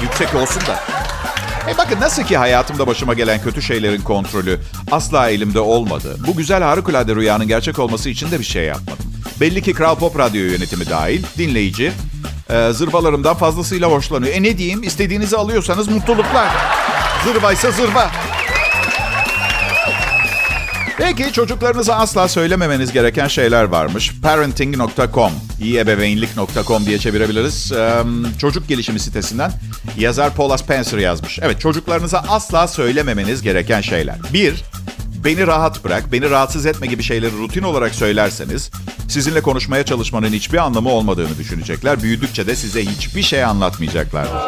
Yüksek 0.01 0.35
olsun 0.35 0.61
da. 0.67 0.79
E 1.71 1.77
bakın 1.77 2.01
nasıl 2.01 2.23
ki 2.23 2.37
hayatımda 2.37 2.87
başıma 2.87 3.13
gelen 3.13 3.41
kötü 3.43 3.61
şeylerin 3.61 4.01
kontrolü 4.01 4.59
asla 4.91 5.29
elimde 5.29 5.59
olmadı. 5.59 6.17
Bu 6.27 6.35
güzel 6.35 6.63
harikulade 6.63 7.15
rüyanın 7.15 7.47
gerçek 7.47 7.79
olması 7.79 8.09
için 8.09 8.31
de 8.31 8.39
bir 8.39 8.45
şey 8.45 8.63
yapmadım. 8.63 9.04
Belli 9.41 9.61
ki 9.61 9.73
Kral 9.73 9.95
Pop 9.95 10.19
Radyo 10.19 10.41
yönetimi 10.41 10.89
dahil, 10.89 11.23
dinleyici, 11.37 11.91
e, 12.49 12.73
zırvalarımdan 12.73 13.35
fazlasıyla 13.35 13.91
hoşlanıyor. 13.91 14.33
E 14.35 14.43
ne 14.43 14.57
diyeyim, 14.57 14.83
istediğinizi 14.83 15.37
alıyorsanız 15.37 15.87
mutluluklar. 15.87 16.49
Zırvaysa 17.23 17.71
zırva. 17.71 18.11
Peki 20.97 21.33
çocuklarınıza 21.33 21.95
asla 21.95 22.27
söylememeniz 22.27 22.91
gereken 22.91 23.27
şeyler 23.27 23.63
varmış. 23.63 24.11
Parenting.com, 24.21 25.31
iyibeveynlik.com 25.61 26.85
diye 26.85 26.99
çevirebiliriz. 26.99 27.71
Ee, 27.71 28.03
çocuk 28.39 28.67
gelişimi 28.67 28.99
sitesinden 28.99 29.51
yazar 29.97 30.35
Paula 30.35 30.57
Spencer 30.57 30.97
yazmış. 30.97 31.39
Evet 31.41 31.61
çocuklarınıza 31.61 32.19
asla 32.27 32.67
söylememeniz 32.67 33.41
gereken 33.41 33.81
şeyler. 33.81 34.15
Bir, 34.33 34.63
beni 35.23 35.47
rahat 35.47 35.83
bırak, 35.83 36.11
beni 36.11 36.29
rahatsız 36.29 36.65
etme 36.65 36.87
gibi 36.87 37.03
şeyleri 37.03 37.31
rutin 37.31 37.63
olarak 37.63 37.95
söylerseniz 37.95 38.71
sizinle 39.07 39.41
konuşmaya 39.41 39.85
çalışmanın 39.85 40.33
hiçbir 40.33 40.57
anlamı 40.57 40.89
olmadığını 40.89 41.37
düşünecekler. 41.37 42.01
Büyüdükçe 42.01 42.47
de 42.47 42.55
size 42.55 42.85
hiçbir 42.85 43.23
şey 43.23 43.43
anlatmayacaklardır. 43.43 44.41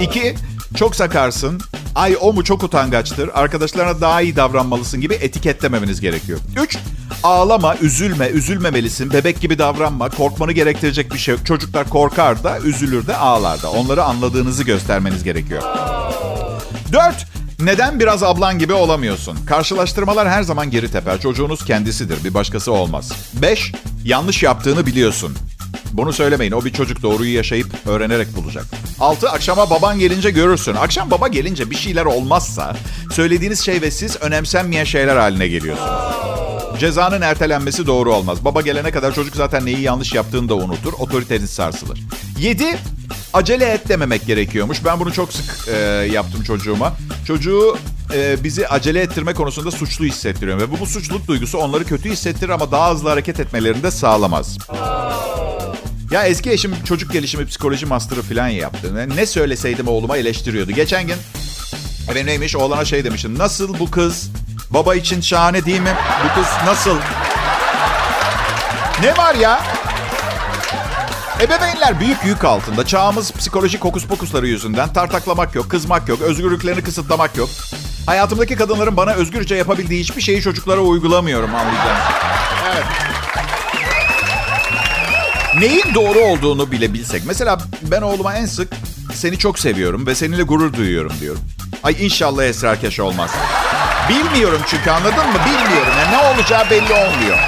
İki, 0.00 0.34
çok 0.76 0.96
sakarsın. 0.96 1.60
Ay 1.94 2.16
o 2.20 2.32
mu 2.32 2.44
çok 2.44 2.62
utangaçtır. 2.62 3.30
Arkadaşlarına 3.34 4.00
daha 4.00 4.20
iyi 4.20 4.36
davranmalısın 4.36 5.00
gibi 5.00 5.14
etiketlememeniz 5.14 6.00
gerekiyor. 6.00 6.38
Üç, 6.64 6.78
ağlama, 7.22 7.76
üzülme, 7.76 8.26
üzülmemelisin. 8.28 9.12
Bebek 9.12 9.40
gibi 9.40 9.58
davranma. 9.58 10.08
Korkmanı 10.08 10.52
gerektirecek 10.52 11.12
bir 11.12 11.18
şey 11.18 11.34
yok. 11.34 11.46
Çocuklar 11.46 11.88
korkar 11.88 12.44
da, 12.44 12.60
üzülür 12.60 13.06
de, 13.06 13.16
ağlar 13.16 13.62
da. 13.62 13.70
Onları 13.70 14.04
anladığınızı 14.04 14.64
göstermeniz 14.64 15.24
gerekiyor. 15.24 15.62
Dört, 16.92 17.26
neden 17.66 18.00
biraz 18.00 18.22
ablan 18.22 18.58
gibi 18.58 18.72
olamıyorsun? 18.72 19.36
Karşılaştırmalar 19.46 20.28
her 20.28 20.42
zaman 20.42 20.70
geri 20.70 20.90
teper. 20.92 21.20
Çocuğunuz 21.20 21.64
kendisidir, 21.64 22.24
bir 22.24 22.34
başkası 22.34 22.72
olmaz. 22.72 23.12
Beş, 23.42 23.72
yanlış 24.04 24.42
yaptığını 24.42 24.86
biliyorsun. 24.86 25.36
Bunu 25.92 26.12
söylemeyin. 26.12 26.52
O 26.52 26.64
bir 26.64 26.72
çocuk 26.72 27.02
doğruyu 27.02 27.34
yaşayıp 27.34 27.66
öğrenerek 27.86 28.36
bulacak. 28.36 28.64
Altı, 29.00 29.30
akşama 29.30 29.70
baban 29.70 29.98
gelince 29.98 30.30
görürsün. 30.30 30.74
Akşam 30.74 31.10
baba 31.10 31.28
gelince 31.28 31.70
bir 31.70 31.76
şeyler 31.76 32.04
olmazsa 32.04 32.76
söylediğiniz 33.12 33.60
şey 33.60 33.82
ve 33.82 33.90
siz 33.90 34.16
önemsenmeyen 34.20 34.84
şeyler 34.84 35.16
haline 35.16 35.48
geliyorsunuz. 35.48 35.90
Cezanın 36.78 37.20
ertelenmesi 37.20 37.86
doğru 37.86 38.14
olmaz. 38.14 38.44
Baba 38.44 38.60
gelene 38.60 38.90
kadar 38.90 39.14
çocuk 39.14 39.36
zaten 39.36 39.66
neyi 39.66 39.80
yanlış 39.80 40.14
yaptığını 40.14 40.48
da 40.48 40.54
unutur. 40.54 40.92
Otoriteniz 40.98 41.50
sarsılır. 41.50 42.00
7. 42.38 42.78
Acele 43.32 43.64
et 43.64 43.88
dememek 43.88 44.26
gerekiyormuş. 44.26 44.84
Ben 44.84 45.00
bunu 45.00 45.12
çok 45.12 45.32
sık 45.32 45.68
e, 45.68 45.78
yaptım 46.12 46.42
çocuğuma. 46.42 46.92
Çocuğu 47.26 47.76
e, 48.14 48.44
bizi 48.44 48.68
acele 48.68 49.00
ettirme 49.00 49.34
konusunda 49.34 49.70
suçlu 49.70 50.04
hissettiriyor. 50.04 50.60
Ve 50.60 50.70
bu, 50.70 50.80
bu 50.80 50.86
suçluluk 50.86 51.28
duygusu 51.28 51.58
onları 51.58 51.84
kötü 51.84 52.10
hissettirir 52.10 52.48
ama 52.48 52.70
daha 52.72 52.92
hızlı 52.94 53.08
hareket 53.08 53.40
etmelerini 53.40 53.82
de 53.82 53.90
sağlamaz. 53.90 54.58
Ya 56.12 56.24
eski 56.24 56.50
eşim 56.50 56.74
çocuk 56.84 57.12
gelişimi 57.12 57.46
psikoloji 57.46 57.86
master'ı 57.86 58.22
falan 58.22 58.48
yaptı. 58.48 59.08
Ne- 59.16 59.26
söyleseydim 59.26 59.88
oğluma 59.88 60.16
eleştiriyordu. 60.16 60.72
Geçen 60.72 61.06
gün 61.06 61.16
efendim 62.04 62.26
neymiş 62.26 62.56
oğlana 62.56 62.84
şey 62.84 63.04
demişim. 63.04 63.38
Nasıl 63.38 63.78
bu 63.78 63.90
kız? 63.90 64.30
Baba 64.70 64.94
için 64.94 65.20
şahane 65.20 65.64
değil 65.64 65.80
mi? 65.80 65.94
Bu 66.24 66.40
kız 66.40 66.48
nasıl? 66.66 66.96
Ne 69.02 69.16
var 69.16 69.34
ya? 69.34 69.62
Ebeveynler 71.40 72.00
büyük 72.00 72.24
yük 72.24 72.44
altında. 72.44 72.86
Çağımız 72.86 73.32
psikolojik 73.32 73.84
hokus 73.84 74.06
pokusları 74.06 74.46
yüzünden 74.46 74.92
tartaklamak 74.92 75.54
yok, 75.54 75.70
kızmak 75.70 76.08
yok, 76.08 76.20
özgürlüklerini 76.20 76.82
kısıtlamak 76.82 77.36
yok. 77.36 77.48
Hayatımdaki 78.06 78.56
kadınların 78.56 78.96
bana 78.96 79.12
özgürce 79.12 79.54
yapabildiği 79.54 80.00
hiçbir 80.00 80.22
şeyi 80.22 80.42
çocuklara 80.42 80.80
uygulamıyorum 80.80 81.54
anlayacağım. 81.54 81.98
Evet. 82.72 82.84
Neyin 85.58 85.94
doğru 85.94 86.18
olduğunu 86.18 86.72
bile 86.72 86.94
bilsek. 86.94 87.22
Mesela 87.26 87.58
ben 87.82 88.02
oğluma 88.02 88.34
en 88.34 88.46
sık 88.46 88.72
seni 89.14 89.38
çok 89.38 89.58
seviyorum 89.58 90.06
ve 90.06 90.14
seninle 90.14 90.42
gurur 90.42 90.72
duyuyorum 90.72 91.12
diyorum. 91.20 91.40
Ay 91.82 91.96
inşallah 92.00 92.44
esrarkeş 92.44 93.00
olmaz. 93.00 93.30
Bilmiyorum 94.08 94.60
çünkü 94.66 94.90
anladın 94.90 95.26
mı? 95.26 95.38
Bilmiyorum. 95.46 95.92
Yani 95.98 96.12
ne 96.12 96.34
olacağı 96.34 96.70
belli 96.70 96.92
olmuyor. 96.92 97.38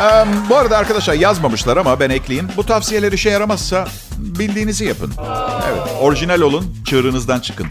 Ee, 0.00 0.26
bu 0.50 0.56
arada 0.56 0.78
arkadaşlar 0.78 1.14
yazmamışlar 1.14 1.76
ama 1.76 2.00
ben 2.00 2.10
ekleyeyim. 2.10 2.48
Bu 2.56 2.66
tavsiyeler 2.66 3.12
işe 3.12 3.30
yaramazsa 3.30 3.88
bildiğinizi 4.18 4.84
yapın. 4.84 5.12
Evet, 5.68 5.82
orijinal 6.00 6.40
olun, 6.40 6.76
çığırınızdan 6.86 7.40
çıkın. 7.40 7.66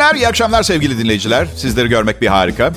Günler, 0.00 0.14
iyi 0.14 0.28
akşamlar 0.28 0.62
sevgili 0.62 0.98
dinleyiciler. 0.98 1.46
Sizleri 1.56 1.88
görmek 1.88 2.22
bir 2.22 2.26
harika. 2.26 2.72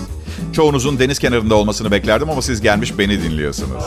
Çoğunuzun 0.54 1.00
deniz 1.00 1.20
kenarında 1.20 1.56
olmasını 1.56 1.92
beklerdim 1.92 2.30
ama 2.30 2.42
siz 2.42 2.62
gelmiş 2.62 2.98
beni 2.98 3.24
dinliyorsunuz. 3.24 3.84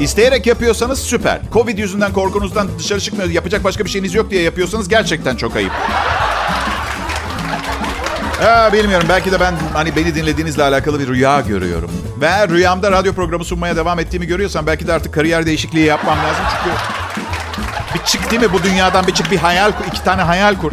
İsteyerek 0.00 0.46
yapıyorsanız 0.46 0.98
süper. 0.98 1.40
Covid 1.52 1.78
yüzünden 1.78 2.12
korkunuzdan 2.12 2.68
dışarı 2.78 3.00
çıkmıyor, 3.00 3.30
yapacak 3.30 3.64
başka 3.64 3.84
bir 3.84 3.90
şeyiniz 3.90 4.14
yok 4.14 4.30
diye 4.30 4.42
yapıyorsanız 4.42 4.88
gerçekten 4.88 5.36
çok 5.36 5.56
ayıp. 5.56 5.72
Ha, 8.40 8.70
bilmiyorum 8.72 9.06
belki 9.08 9.32
de 9.32 9.40
ben 9.40 9.54
hani 9.72 9.96
beni 9.96 10.14
dinlediğinizle 10.14 10.62
alakalı 10.62 11.00
bir 11.00 11.08
rüya 11.08 11.40
görüyorum. 11.40 11.90
Ve 12.20 12.48
rüyamda 12.48 12.92
radyo 12.92 13.12
programı 13.12 13.44
sunmaya 13.44 13.76
devam 13.76 13.98
ettiğimi 13.98 14.26
görüyorsan 14.26 14.66
belki 14.66 14.86
de 14.86 14.92
artık 14.92 15.14
kariyer 15.14 15.46
değişikliği 15.46 15.86
yapmam 15.86 16.18
lazım 16.18 16.44
çünkü 16.56 16.76
bir 17.94 18.06
çık 18.06 18.30
değil 18.30 18.42
mi 18.42 18.52
bu 18.52 18.62
dünyadan 18.62 19.06
bir 19.06 19.12
çık 19.12 19.30
bir 19.30 19.38
hayal 19.38 19.72
iki 19.88 20.04
tane 20.04 20.22
hayal 20.22 20.56
kur. 20.56 20.72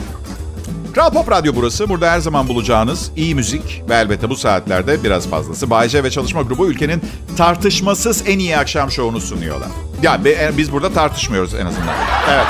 Kral 0.98 1.10
Pop 1.12 1.32
Radyo 1.32 1.56
burası. 1.56 1.89
Burada 1.89 2.12
her 2.12 2.20
zaman 2.20 2.48
bulacağınız 2.48 3.12
iyi 3.16 3.36
müzik 3.36 3.84
ve 3.89 3.96
elbette 3.96 4.30
bu 4.30 4.36
saatlerde 4.36 5.04
biraz 5.04 5.30
fazlası. 5.30 5.70
Bayece 5.70 6.04
ve 6.04 6.12
çalışma 6.12 6.42
grubu 6.42 6.68
ülkenin 6.68 7.01
tartışmasız 7.38 8.24
en 8.27 8.39
iyi 8.39 8.58
akşam 8.58 8.92
şovunu 8.92 9.22
sunuyorlar. 9.22 9.68
Ya 10.01 10.25
be- 10.25 10.30
e, 10.30 10.51
biz 10.58 10.72
burada 10.72 10.94
tartışmıyoruz 10.94 11.54
en 11.54 11.66
azından. 11.66 11.96
Evet. 12.30 12.46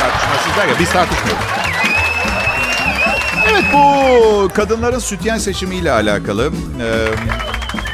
Tartışmasız 0.00 0.56
der 0.58 0.68
ya 0.68 0.74
biz 0.80 0.92
tartışmıyoruz. 0.92 1.44
Evet 3.50 3.64
bu 3.72 4.48
kadınların 4.54 4.98
sütyen 4.98 5.38
seçimiyle 5.38 5.92
alakalı. 5.92 6.50
Ee, 6.80 7.06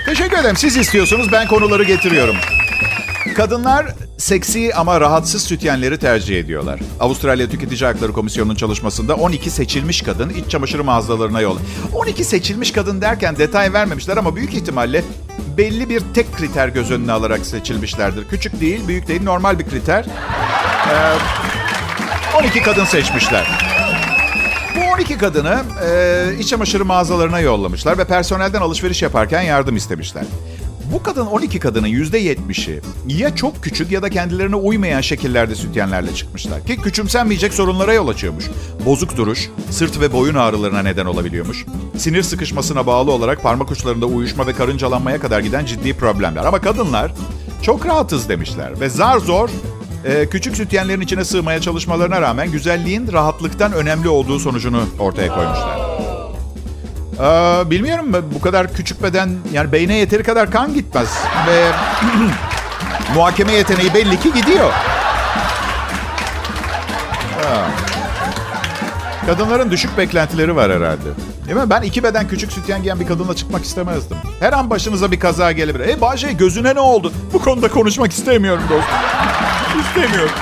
teşekkür 0.07 0.39
ederim. 0.39 0.57
Siz 0.57 0.77
istiyorsunuz 0.77 1.33
ben 1.33 1.49
konuları 1.49 1.85
getiriyorum. 1.85 2.37
Kadınlar 3.37 3.87
seksi 4.21 4.75
ama 4.75 5.01
rahatsız 5.01 5.43
sütyenleri 5.43 5.99
tercih 5.99 6.39
ediyorlar. 6.39 6.81
Avustralya 7.01 7.49
Tüketici 7.49 7.87
Hakları 7.87 8.13
Komisyonu'nun 8.13 8.55
çalışmasında 8.55 9.15
12 9.15 9.51
seçilmiş 9.51 10.03
kadın 10.03 10.29
iç 10.29 10.51
çamaşır 10.51 10.81
mağazalarına 10.81 11.41
yol. 11.41 11.59
12 11.95 12.25
seçilmiş 12.25 12.73
kadın 12.73 13.01
derken 13.01 13.37
detay 13.37 13.73
vermemişler 13.73 14.17
ama 14.17 14.37
büyük 14.37 14.55
ihtimalle 14.55 15.05
belli 15.57 15.89
bir 15.89 16.03
tek 16.15 16.37
kriter 16.37 16.69
göz 16.69 16.91
önüne 16.91 17.13
alarak 17.13 17.47
seçilmişlerdir. 17.47 18.29
Küçük 18.29 18.61
değil, 18.61 18.89
büyük 18.89 19.09
değil, 19.09 19.23
normal 19.23 19.59
bir 19.59 19.69
kriter. 19.69 20.07
Ee, 20.89 22.39
12 22.39 22.63
kadın 22.63 22.85
seçmişler. 22.85 23.47
Bu 24.77 24.95
12 24.95 25.19
kadını 25.19 25.63
e, 25.87 26.39
iç 26.39 26.49
çamaşırı 26.49 26.85
mağazalarına 26.85 27.41
yollamışlar 27.41 27.99
ve 27.99 28.05
personelden 28.05 28.61
alışveriş 28.61 29.03
yaparken 29.03 29.43
yardım 29.43 29.77
istemişler. 29.77 30.25
Bu 30.93 31.03
kadın 31.03 31.27
12 31.27 31.59
kadının 31.59 31.89
%70'i 31.89 32.81
ya 33.07 33.37
çok 33.37 33.63
küçük 33.63 33.91
ya 33.91 34.03
da 34.03 34.11
kendilerine 34.11 34.57
uymayan 34.57 35.01
şekillerde 35.01 35.55
sütyenlerle 35.55 36.15
çıkmışlar. 36.15 36.67
Ki 36.67 36.77
küçümsenmeyecek 36.77 37.55
sorunlara 37.55 37.93
yol 37.93 38.09
açıyormuş. 38.09 38.45
Bozuk 38.87 39.17
duruş, 39.17 39.51
sırt 39.71 40.01
ve 40.01 40.13
boyun 40.13 40.35
ağrılarına 40.35 40.83
neden 40.83 41.07
olabiliyormuş. 41.07 41.67
Sinir 41.97 42.23
sıkışmasına 42.23 42.87
bağlı 42.87 43.13
olarak 43.13 43.43
parmak 43.43 43.71
uçlarında 43.71 44.07
uyuşma 44.07 44.47
ve 44.47 44.53
karıncalanmaya 44.53 45.21
kadar 45.21 45.41
giden 45.41 45.65
ciddi 45.65 45.95
problemler. 45.95 46.45
Ama 46.45 46.61
kadınlar 46.61 47.13
çok 47.63 47.87
rahatız 47.87 48.29
demişler 48.29 48.81
ve 48.81 48.89
zar 48.89 49.19
zor 49.19 49.51
e, 50.05 50.29
küçük 50.29 50.57
sütyenlerin 50.57 51.01
içine 51.01 51.25
sığmaya 51.25 51.61
çalışmalarına 51.61 52.21
rağmen 52.21 52.53
güzelliğin 52.53 53.13
rahatlıktan 53.13 53.73
önemli 53.73 54.09
olduğu 54.09 54.39
sonucunu 54.39 54.83
ortaya 54.99 55.35
koymuşlar. 55.35 56.10
Ee, 57.21 57.71
bilmiyorum 57.71 58.07
bu 58.35 58.41
kadar 58.41 58.73
küçük 58.75 59.03
beden 59.03 59.31
yani 59.53 59.73
beyne 59.73 59.95
yeteri 59.95 60.23
kadar 60.23 60.51
kan 60.51 60.75
gitmez 60.75 61.09
ve 61.47 61.71
muhakeme 63.15 63.53
yeteneği 63.53 63.95
belli 63.95 64.21
ki 64.21 64.33
gidiyor. 64.33 64.71
Ha. 67.43 67.67
Kadınların 69.27 69.71
düşük 69.71 69.99
beklentileri 69.99 70.57
var 70.57 70.73
herhalde. 70.73 71.09
Değil 71.47 71.57
mi? 71.57 71.71
Ben 71.71 71.83
iki 71.83 72.03
beden 72.03 72.29
küçük 72.29 72.53
sütyen 72.53 72.83
giyen 72.83 73.01
bir 73.01 73.07
kadınla 73.07 73.37
çıkmak 73.37 73.65
istemezdim. 73.65 74.17
Her 74.41 74.53
an 74.53 74.71
başınıza 74.71 75.13
bir 75.13 75.21
kaza 75.21 75.53
gelebilir. 75.53 75.89
E 75.89 76.01
Bahçe 76.01 76.33
gözüne 76.33 76.75
ne 76.75 76.81
oldu? 76.81 77.13
Bu 77.33 77.43
konuda 77.43 77.69
konuşmak 77.69 78.13
istemiyorum 78.13 78.63
dostum. 78.71 78.95
İstemiyorum. 79.81 80.35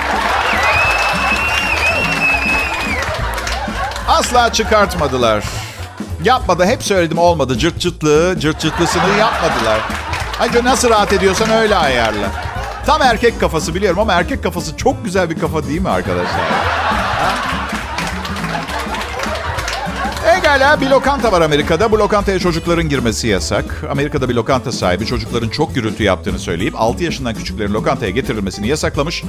Asla 4.07 4.53
çıkartmadılar. 4.53 5.43
Yapmadı. 6.23 6.65
Hep 6.65 6.83
söyledim 6.83 7.17
olmadı. 7.17 7.57
Cırt 7.57 7.79
cırtlığı, 7.79 8.35
cırt 8.39 8.59
cırtlısını 8.59 9.17
yapmadılar. 9.19 9.79
Ayrıca 10.39 10.63
nasıl 10.63 10.89
rahat 10.89 11.13
ediyorsan 11.13 11.49
öyle 11.49 11.75
ayarla. 11.75 12.31
Tam 12.85 13.01
erkek 13.01 13.39
kafası 13.39 13.75
biliyorum 13.75 13.99
ama 13.99 14.13
erkek 14.13 14.43
kafası 14.43 14.77
çok 14.77 15.05
güzel 15.05 15.29
bir 15.29 15.39
kafa 15.39 15.67
değil 15.67 15.81
mi 15.81 15.89
arkadaşlar? 15.89 16.41
Egala 20.37 20.81
bir 20.81 20.89
lokanta 20.89 21.31
var 21.31 21.41
Amerika'da. 21.41 21.91
Bu 21.91 21.99
lokantaya 21.99 22.39
çocukların 22.39 22.89
girmesi 22.89 23.27
yasak. 23.27 23.83
Amerika'da 23.91 24.29
bir 24.29 24.35
lokanta 24.35 24.71
sahibi 24.71 25.05
çocukların 25.05 25.49
çok 25.49 25.75
gürültü 25.75 26.03
yaptığını 26.03 26.39
söyleyip 26.39 26.73
6 26.77 27.03
yaşından 27.03 27.33
küçüklerin 27.33 27.73
lokantaya 27.73 28.11
getirilmesini 28.11 28.67
yasaklamış. 28.67 29.23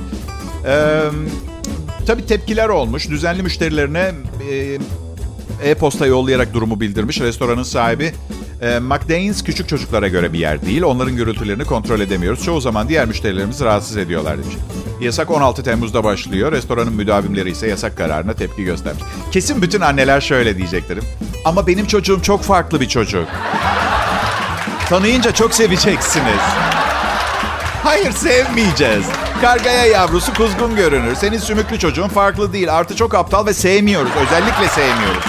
Ee, 0.67 1.01
tabii 2.07 2.27
tepkiler 2.27 2.69
olmuş. 2.69 3.09
Düzenli 3.09 3.43
müşterilerine 3.43 4.13
e, 4.51 4.79
e-posta 5.65 6.07
yollayarak 6.07 6.55
durumu 6.55 6.81
bildirmiş. 6.81 7.21
Restoranın 7.21 7.63
sahibi 7.63 8.13
e, 8.63 8.79
McDane's 8.79 9.45
küçük 9.45 9.69
çocuklara 9.69 10.09
göre 10.09 10.33
bir 10.33 10.39
yer 10.39 10.67
değil. 10.67 10.83
Onların 10.83 11.17
gürültülerini 11.17 11.65
kontrol 11.65 12.01
edemiyoruz. 12.01 12.45
Çoğu 12.45 12.61
zaman 12.61 12.89
diğer 12.89 13.07
müşterilerimizi 13.07 13.65
rahatsız 13.65 13.97
ediyorlar 13.97 14.39
demiş. 14.39 14.57
Yasak 15.01 15.31
16 15.31 15.63
Temmuz'da 15.63 16.05
başlıyor. 16.05 16.53
Restoranın 16.53 16.93
müdavimleri 16.93 17.51
ise 17.51 17.69
yasak 17.69 17.97
kararına 17.97 18.33
tepki 18.33 18.65
göstermiş. 18.65 19.03
Kesin 19.33 19.63
bütün 19.63 19.81
anneler 19.81 20.21
şöyle 20.21 20.57
diyeceklerim. 20.57 21.05
Ama 21.45 21.67
benim 21.67 21.87
çocuğum 21.87 22.23
çok 22.23 22.43
farklı 22.43 22.81
bir 22.81 22.89
çocuk. 22.89 23.29
Tanıyınca 24.89 25.33
çok 25.33 25.55
seveceksiniz. 25.55 26.41
Hayır 27.83 28.13
sevmeyeceğiz. 28.13 29.05
Kargaya 29.41 29.87
yavrusu 29.87 30.35
kuzgun 30.35 30.77
görünür. 30.77 31.15
Senin 31.15 31.39
sümüklü 31.39 31.79
çocuğun 31.79 32.09
farklı 32.09 32.53
değil. 32.53 32.75
Artı 32.75 32.97
çok 32.97 33.15
aptal 33.15 33.47
ve 33.47 33.55
sevmiyoruz. 33.55 34.11
Özellikle 34.27 34.69
sevmiyoruz. 34.69 35.25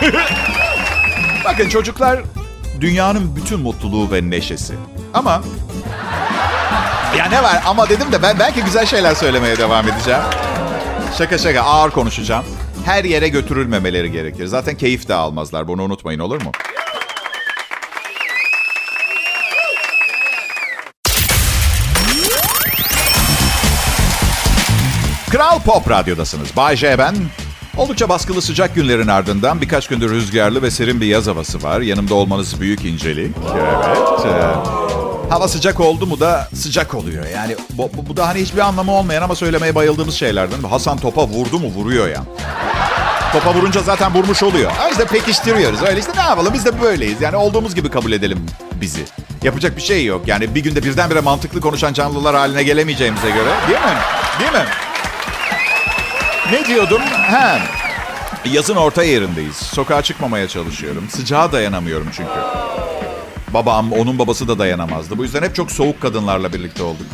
Bakın 1.44 1.68
çocuklar 1.68 2.20
dünyanın 2.80 3.36
bütün 3.36 3.60
mutluluğu 3.60 4.12
ve 4.12 4.30
neşesi. 4.30 4.74
Ama 5.14 5.42
ya 7.18 7.26
ne 7.26 7.42
var 7.42 7.62
ama 7.66 7.88
dedim 7.88 8.12
de 8.12 8.22
ben 8.22 8.38
belki 8.38 8.64
güzel 8.64 8.86
şeyler 8.86 9.14
söylemeye 9.14 9.56
devam 9.56 9.88
edeceğim. 9.88 10.20
Şaka 11.18 11.38
şaka 11.38 11.60
ağır 11.60 11.90
konuşacağım. 11.90 12.44
Her 12.84 13.04
yere 13.04 13.28
götürülmemeleri 13.28 14.12
gerekir. 14.12 14.46
Zaten 14.46 14.76
keyif 14.76 15.08
de 15.08 15.14
almazlar. 15.14 15.68
Bunu 15.68 15.82
unutmayın 15.82 16.18
olur 16.18 16.42
mu? 16.42 16.52
Kral 25.30 25.60
Pop 25.60 25.90
Radyo'dasınız. 25.90 26.56
Bay 26.56 26.76
J 26.76 26.98
ben. 26.98 27.16
Oldukça 27.76 28.08
baskılı 28.08 28.42
sıcak 28.42 28.74
günlerin 28.74 29.08
ardından 29.08 29.60
birkaç 29.60 29.88
gündür 29.88 30.10
rüzgarlı 30.10 30.62
ve 30.62 30.70
serin 30.70 31.00
bir 31.00 31.06
yaz 31.06 31.26
havası 31.26 31.62
var. 31.62 31.80
Yanımda 31.80 32.14
olmanız 32.14 32.60
büyük 32.60 32.84
incelik. 32.84 33.36
Evet. 33.54 34.26
Ee, 34.26 35.30
hava 35.30 35.48
sıcak 35.48 35.80
oldu 35.80 36.06
mu 36.06 36.20
da 36.20 36.48
sıcak 36.54 36.94
oluyor. 36.94 37.26
Yani 37.34 37.56
bu, 37.70 37.90
bu, 37.96 38.08
bu 38.08 38.16
da 38.16 38.28
hani 38.28 38.40
hiçbir 38.40 38.58
anlamı 38.58 38.92
olmayan 38.92 39.22
ama 39.22 39.34
söylemeye 39.34 39.74
bayıldığımız 39.74 40.14
şeylerden. 40.14 40.62
Hasan 40.62 40.98
topa 40.98 41.26
vurdu 41.26 41.58
mu 41.58 41.66
vuruyor 41.68 42.08
ya. 42.08 42.22
Topa 43.32 43.54
vurunca 43.54 43.80
zaten 43.80 44.14
vurmuş 44.14 44.42
oluyor. 44.42 44.70
O 44.86 44.88
yüzden 44.88 45.06
pekiştiriyoruz. 45.06 45.82
Öyle 45.82 46.00
işte 46.00 46.12
ne 46.16 46.22
yapalım 46.22 46.54
biz 46.54 46.64
de 46.64 46.82
böyleyiz. 46.82 47.20
Yani 47.20 47.36
olduğumuz 47.36 47.74
gibi 47.74 47.88
kabul 47.90 48.12
edelim 48.12 48.46
bizi. 48.80 49.04
Yapacak 49.42 49.76
bir 49.76 49.82
şey 49.82 50.04
yok. 50.04 50.22
Yani 50.28 50.54
bir 50.54 50.62
günde 50.62 50.82
birdenbire 50.84 51.20
mantıklı 51.20 51.60
konuşan 51.60 51.92
canlılar 51.92 52.36
haline 52.36 52.62
gelemeyeceğimize 52.62 53.30
göre. 53.30 53.50
Değil 53.68 53.80
mi? 53.80 53.98
Değil 54.40 54.52
mi? 54.52 54.64
Ne 56.52 56.66
diyordum? 56.66 57.02
He. 57.02 57.58
Yazın 58.50 58.76
orta 58.76 59.02
yerindeyiz. 59.02 59.56
Sokağa 59.56 60.02
çıkmamaya 60.02 60.48
çalışıyorum. 60.48 61.08
Sıcağa 61.10 61.52
dayanamıyorum 61.52 62.08
çünkü. 62.16 62.30
Babam, 63.48 63.92
onun 63.92 64.18
babası 64.18 64.48
da 64.48 64.58
dayanamazdı. 64.58 65.18
Bu 65.18 65.22
yüzden 65.22 65.42
hep 65.42 65.54
çok 65.54 65.70
soğuk 65.70 66.00
kadınlarla 66.02 66.52
birlikte 66.52 66.82
olduk. 66.82 67.06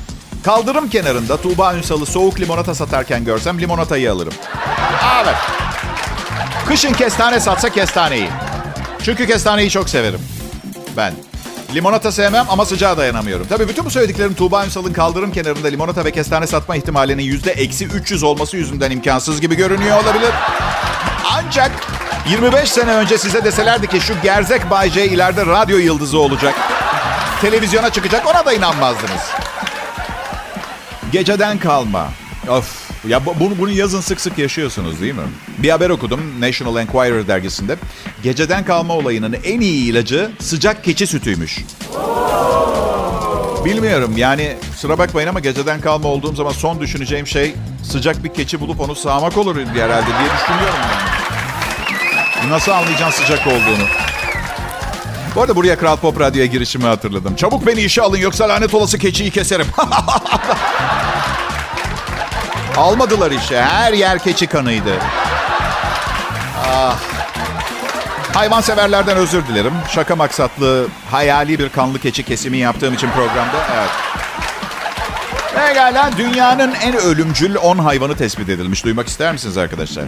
Kaldırım 0.44 0.88
kenarında 0.88 1.37
Tuğba 1.37 1.75
Ünsal'ı 1.75 2.07
soğuk 2.07 2.40
limonata 2.40 2.75
satarken 2.75 3.25
görsem 3.25 3.61
limonatayı 3.61 4.12
alırım. 4.12 4.35
Evet. 5.25 5.37
Kışın 6.68 6.92
kestane 6.92 7.40
satsa 7.40 7.68
kestaneyi. 7.68 8.29
Çünkü 9.03 9.27
kestaneyi 9.27 9.70
çok 9.70 9.88
severim. 9.88 10.20
Ben. 10.96 11.14
Limonata 11.74 12.12
sevmem 12.12 12.46
ama 12.48 12.64
sıcağa 12.66 12.96
dayanamıyorum. 12.96 13.46
Tabii 13.48 13.68
bütün 13.68 13.85
bu 13.85 13.90
söylediklerim 13.90 14.35
Tuğba 14.35 14.64
Ünsal'ın 14.64 14.92
kaldırım 14.92 15.33
kenarında 15.33 15.68
limonata 15.68 16.05
ve 16.05 16.12
kestane 16.12 16.46
satma 16.46 16.76
ihtimalinin 16.76 17.22
yüzde 17.22 17.52
eksi 17.52 17.85
300 17.85 18.22
olması 18.22 18.57
yüzünden 18.57 18.90
imkansız 18.90 19.40
gibi 19.40 19.55
görünüyor 19.55 20.02
olabilir. 20.05 20.31
Ancak 21.33 21.70
25 22.31 22.70
sene 22.70 22.92
önce 22.92 23.18
size 23.18 23.44
deselerdi 23.44 23.87
ki 23.87 24.00
şu 24.00 24.20
gerzek 24.22 24.70
Bay 24.70 24.90
J 24.90 25.07
ileride 25.07 25.46
radyo 25.46 25.79
yıldızı 25.79 26.18
olacak. 26.18 26.55
Televizyona 27.40 27.90
çıkacak 27.90 28.26
ona 28.26 28.46
da 28.46 28.52
inanmazdınız. 28.52 29.22
Geceden 31.12 31.59
kalma. 31.59 32.09
Of. 32.48 32.86
Ya 33.09 33.27
bu- 33.27 33.35
bunu, 33.40 33.59
bunu 33.59 33.71
yazın 33.71 34.01
sık 34.01 34.21
sık 34.21 34.38
yaşıyorsunuz 34.38 35.01
değil 35.01 35.14
mi? 35.14 35.21
Bir 35.59 35.71
haber 35.71 35.90
okudum 35.90 36.21
National 36.40 36.77
Enquirer 36.77 37.29
dergisinde. 37.29 37.77
Geceden 38.23 38.64
kalma 38.64 38.95
olayının 38.95 39.37
en 39.45 39.61
iyi 39.61 39.90
ilacı 39.90 40.31
sıcak 40.40 40.85
keçi 40.85 41.07
sütüymüş. 41.07 41.59
Bilmiyorum 43.64 44.12
yani 44.16 44.57
sıra 44.77 44.99
bakmayın 44.99 45.29
ama 45.29 45.40
geceden 45.40 45.81
kalma 45.81 46.09
olduğum 46.09 46.35
zaman 46.35 46.53
son 46.53 46.81
düşüneceğim 46.81 47.27
şey 47.27 47.55
sıcak 47.90 48.25
bir 48.25 48.35
keçi 48.35 48.61
bulup 48.61 48.81
onu 48.81 48.95
sağmak 48.95 49.37
olur 49.37 49.57
herhalde 49.57 50.07
diye 50.07 50.31
düşünüyorum 50.38 50.79
yani. 50.83 52.51
Nasıl 52.51 52.73
anlayacaksın 52.73 53.23
sıcak 53.23 53.47
olduğunu? 53.47 53.87
Bu 55.37 55.40
arada 55.40 55.57
buraya 55.57 55.79
Kral 55.79 55.97
Pop 55.97 56.21
Radyo'ya 56.21 56.47
girişimi 56.47 56.85
hatırladım. 56.85 57.37
Çabuk 57.37 57.66
beni 57.66 57.81
işe 57.81 58.03
alın 58.03 58.19
yoksa 58.19 58.49
lanet 58.49 58.75
olası 58.75 58.99
keçiyi 58.99 59.31
keserim. 59.31 59.66
Almadılar 62.77 63.31
işe. 63.31 63.62
Her 63.62 63.93
yer 63.93 64.19
keçi 64.19 64.47
kanıydı. 64.47 64.93
Hayvanseverlerden 68.35 69.17
özür 69.17 69.47
dilerim. 69.47 69.73
Şaka 69.91 70.17
maksatlı, 70.17 70.87
hayali 71.11 71.59
bir 71.59 71.69
kanlı 71.69 71.99
keçi 71.99 72.23
kesimi 72.23 72.59
yaptığım 72.59 72.95
için 72.95 73.11
programda. 73.11 73.57
Evet. 73.77 73.91
Pekala, 75.55 76.11
dünyanın 76.19 76.75
en 76.75 76.97
ölümcül 76.97 77.57
10 77.57 77.79
hayvanı 77.79 78.17
tespit 78.17 78.49
edilmiş. 78.49 78.85
Duymak 78.85 79.09
ister 79.09 79.33
misiniz 79.33 79.59
arkadaşlar? 79.59 80.05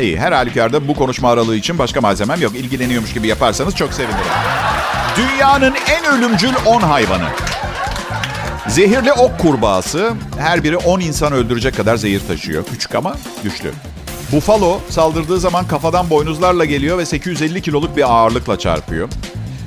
İyi, 0.00 0.20
her 0.20 0.32
halükarda 0.32 0.88
bu 0.88 0.94
konuşma 0.94 1.30
aralığı 1.30 1.56
için 1.56 1.78
başka 1.78 2.00
malzemem 2.00 2.40
yok. 2.40 2.54
İlgileniyormuş 2.54 3.12
gibi 3.12 3.28
yaparsanız 3.28 3.76
çok 3.76 3.92
sevinirim. 3.92 4.18
Dünyanın 5.16 5.74
en 5.88 6.04
ölümcül 6.04 6.52
10 6.66 6.80
hayvanı. 6.80 7.28
Zehirli 8.68 9.12
ok 9.12 9.38
kurbağası 9.38 10.12
her 10.38 10.64
biri 10.64 10.76
10 10.76 11.00
insan 11.00 11.32
öldürecek 11.32 11.76
kadar 11.76 11.96
zehir 11.96 12.20
taşıyor. 12.28 12.64
Küçük 12.72 12.94
ama 12.94 13.16
güçlü. 13.42 13.72
Buffalo 14.32 14.80
saldırdığı 14.90 15.40
zaman 15.40 15.68
kafadan 15.68 16.10
boynuzlarla 16.10 16.64
geliyor 16.64 16.98
ve 16.98 17.06
850 17.06 17.62
kiloluk 17.62 17.96
bir 17.96 18.12
ağırlıkla 18.12 18.58
çarpıyor. 18.58 19.08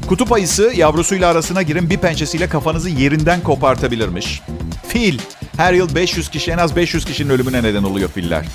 Kutup 0.07 0.31
ayısı 0.31 0.71
yavrusuyla 0.75 1.31
arasına 1.31 1.61
girin 1.61 1.89
bir 1.89 1.97
pençesiyle 1.97 2.49
kafanızı 2.49 2.89
yerinden 2.89 3.41
kopartabilirmiş. 3.41 4.41
Fil. 4.87 5.19
Her 5.57 5.73
yıl 5.73 5.95
500 5.95 6.29
kişi 6.29 6.51
en 6.51 6.57
az 6.57 6.75
500 6.75 7.05
kişinin 7.05 7.29
ölümüne 7.29 7.63
neden 7.63 7.83
oluyor 7.83 8.09
filler. 8.09 8.45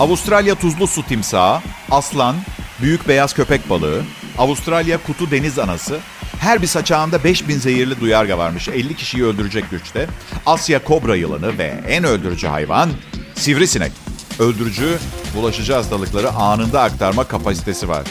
Avustralya 0.00 0.54
tuzlu 0.54 0.86
su 0.86 1.06
timsahı, 1.06 1.62
aslan, 1.90 2.36
büyük 2.82 3.08
beyaz 3.08 3.34
köpek 3.34 3.70
balığı, 3.70 4.02
Avustralya 4.38 4.98
kutu 4.98 5.30
deniz 5.30 5.58
anası, 5.58 5.98
her 6.46 6.62
bir 6.62 6.66
saçağında 6.66 7.24
5000 7.24 7.58
zehirli 7.58 8.00
duyarga 8.00 8.38
varmış. 8.38 8.68
50 8.68 8.96
kişiyi 8.96 9.24
öldürecek 9.24 9.70
güçte. 9.70 10.06
Asya 10.46 10.84
kobra 10.84 11.16
yılanı 11.16 11.58
ve 11.58 11.74
en 11.88 12.04
öldürücü 12.04 12.46
hayvan 12.46 12.90
sivrisinek. 13.34 13.92
Öldürücü, 14.38 14.98
bulaşıcı 15.36 15.74
hastalıkları 15.74 16.30
anında 16.30 16.82
aktarma 16.82 17.24
kapasitesi 17.24 17.88
var. 17.88 18.02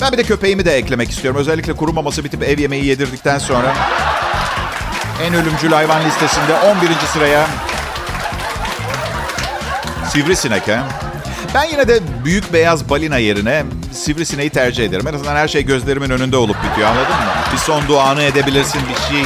Ben 0.00 0.12
bir 0.12 0.18
de 0.18 0.22
köpeğimi 0.22 0.64
de 0.64 0.76
eklemek 0.76 1.10
istiyorum. 1.10 1.40
Özellikle 1.40 1.72
kuru 1.72 1.92
maması 1.92 2.24
bitip 2.24 2.42
ev 2.42 2.58
yemeği 2.58 2.84
yedirdikten 2.84 3.38
sonra 3.38 3.74
en 5.22 5.34
ölümcül 5.34 5.72
hayvan 5.72 6.04
listesinde 6.04 6.54
11. 6.54 6.88
sıraya 7.12 7.46
sivrisinek 10.12 10.68
ha. 10.68 10.88
Ben 11.54 11.64
yine 11.64 11.88
de 11.88 12.00
büyük 12.24 12.52
beyaz 12.52 12.88
balina 12.88 13.18
yerine 13.18 13.64
sivrisineği 13.92 14.50
tercih 14.50 14.84
ederim. 14.84 15.08
En 15.08 15.14
azından 15.14 15.36
her 15.36 15.48
şey 15.48 15.62
gözlerimin 15.64 16.10
önünde 16.10 16.36
olup 16.36 16.56
bitiyor 16.64 16.88
anladın 16.88 17.10
mı? 17.10 17.32
Bir 17.52 17.58
son 17.58 17.88
duanı 17.88 18.22
edebilirsin 18.22 18.82
bir 18.88 19.14
şey. 19.14 19.24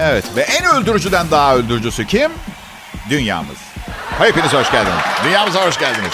Evet 0.00 0.24
ve 0.36 0.40
en 0.40 0.64
öldürücüden 0.64 1.30
daha 1.30 1.54
öldürücüsü 1.56 2.06
kim? 2.06 2.30
Dünyamız. 3.10 3.56
Hepiniz 4.18 4.52
hoş 4.52 4.70
geldiniz. 4.72 4.96
Dünyamıza 5.24 5.66
hoş 5.66 5.78
geldiniz. 5.78 6.12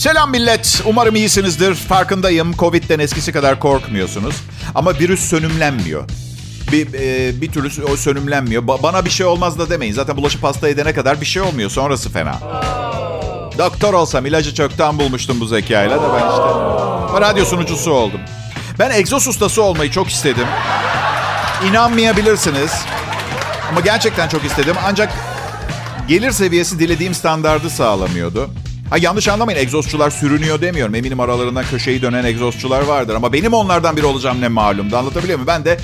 Selam 0.00 0.30
millet. 0.30 0.82
Umarım 0.86 1.16
iyisinizdir. 1.16 1.74
Farkındayım. 1.74 2.52
Covid'den 2.56 2.98
eskisi 2.98 3.32
kadar 3.32 3.60
korkmuyorsunuz. 3.60 4.34
Ama 4.74 4.94
virüs 4.98 5.20
sönümlenmiyor. 5.20 6.04
Bir, 6.72 6.94
e, 6.94 7.40
bir 7.40 7.52
türlü 7.52 7.84
o 7.84 7.96
sönümlenmiyor. 7.96 8.62
Ba- 8.62 8.82
bana 8.82 9.04
bir 9.04 9.10
şey 9.10 9.26
olmaz 9.26 9.58
da 9.58 9.70
demeyin. 9.70 9.92
Zaten 9.92 10.16
bulaşıp 10.16 10.44
hasta 10.44 10.68
edene 10.68 10.92
kadar 10.94 11.20
bir 11.20 11.26
şey 11.26 11.42
olmuyor. 11.42 11.70
Sonrası 11.70 12.10
fena. 12.10 12.38
Doktor 13.58 13.94
olsam 13.94 14.26
ilacı 14.26 14.54
çoktan 14.54 14.98
bulmuştum 14.98 15.40
bu 15.40 15.46
zekayla 15.46 16.02
da 16.02 16.14
ben 16.14 16.30
işte. 16.30 17.20
Radyo 17.20 17.44
sunucusu 17.44 17.90
oldum. 17.90 18.20
Ben 18.78 18.90
egzoz 18.90 19.28
ustası 19.28 19.62
olmayı 19.62 19.90
çok 19.90 20.08
istedim. 20.08 20.46
İnanmayabilirsiniz. 21.70 22.72
Ama 23.70 23.80
gerçekten 23.80 24.28
çok 24.28 24.44
istedim. 24.44 24.76
Ancak 24.84 25.12
gelir 26.08 26.30
seviyesi 26.30 26.78
dilediğim 26.78 27.14
standardı 27.14 27.70
sağlamıyordu. 27.70 28.50
Ha 28.90 28.98
yanlış 28.98 29.28
anlamayın 29.28 29.58
egzozçular 29.58 30.10
sürünüyor 30.10 30.60
demiyorum. 30.60 30.94
Eminim 30.94 31.20
aralarından 31.20 31.64
köşeyi 31.64 32.02
dönen 32.02 32.24
egzozçular 32.24 32.82
vardır. 32.82 33.14
Ama 33.14 33.32
benim 33.32 33.52
onlardan 33.52 33.96
biri 33.96 34.06
olacağım 34.06 34.40
ne 34.40 34.48
malumdu. 34.48 34.96
Anlatabiliyor 34.96 35.38
muyum? 35.38 35.46
Ben 35.46 35.64
de 35.64 35.78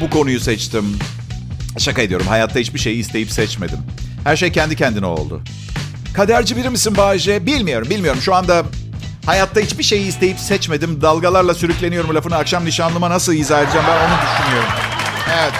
bu 0.00 0.10
konuyu 0.10 0.40
seçtim. 0.40 0.98
Şaka 1.78 2.02
ediyorum. 2.02 2.26
Hayatta 2.26 2.58
hiçbir 2.58 2.78
şeyi 2.78 2.96
isteyip 2.98 3.30
seçmedim. 3.30 3.78
Her 4.24 4.36
şey 4.36 4.52
kendi 4.52 4.76
kendine 4.76 5.06
oldu. 5.06 5.40
Kaderci 6.14 6.56
biri 6.56 6.70
misin 6.70 6.96
Bayce? 6.96 7.46
Bilmiyorum, 7.46 7.90
bilmiyorum. 7.90 8.20
Şu 8.20 8.34
anda 8.34 8.62
hayatta 9.26 9.60
hiçbir 9.60 9.84
şeyi 9.84 10.06
isteyip 10.06 10.38
seçmedim. 10.38 11.00
Dalgalarla 11.02 11.54
sürükleniyorum 11.54 12.14
lafını 12.14 12.36
akşam 12.36 12.64
nişanlıma 12.64 13.10
nasıl 13.10 13.32
izah 13.32 13.62
edeceğim 13.62 13.86
ben 13.88 13.96
onu 13.96 14.18
düşünüyorum. 14.22 14.70
Evet. 15.40 15.52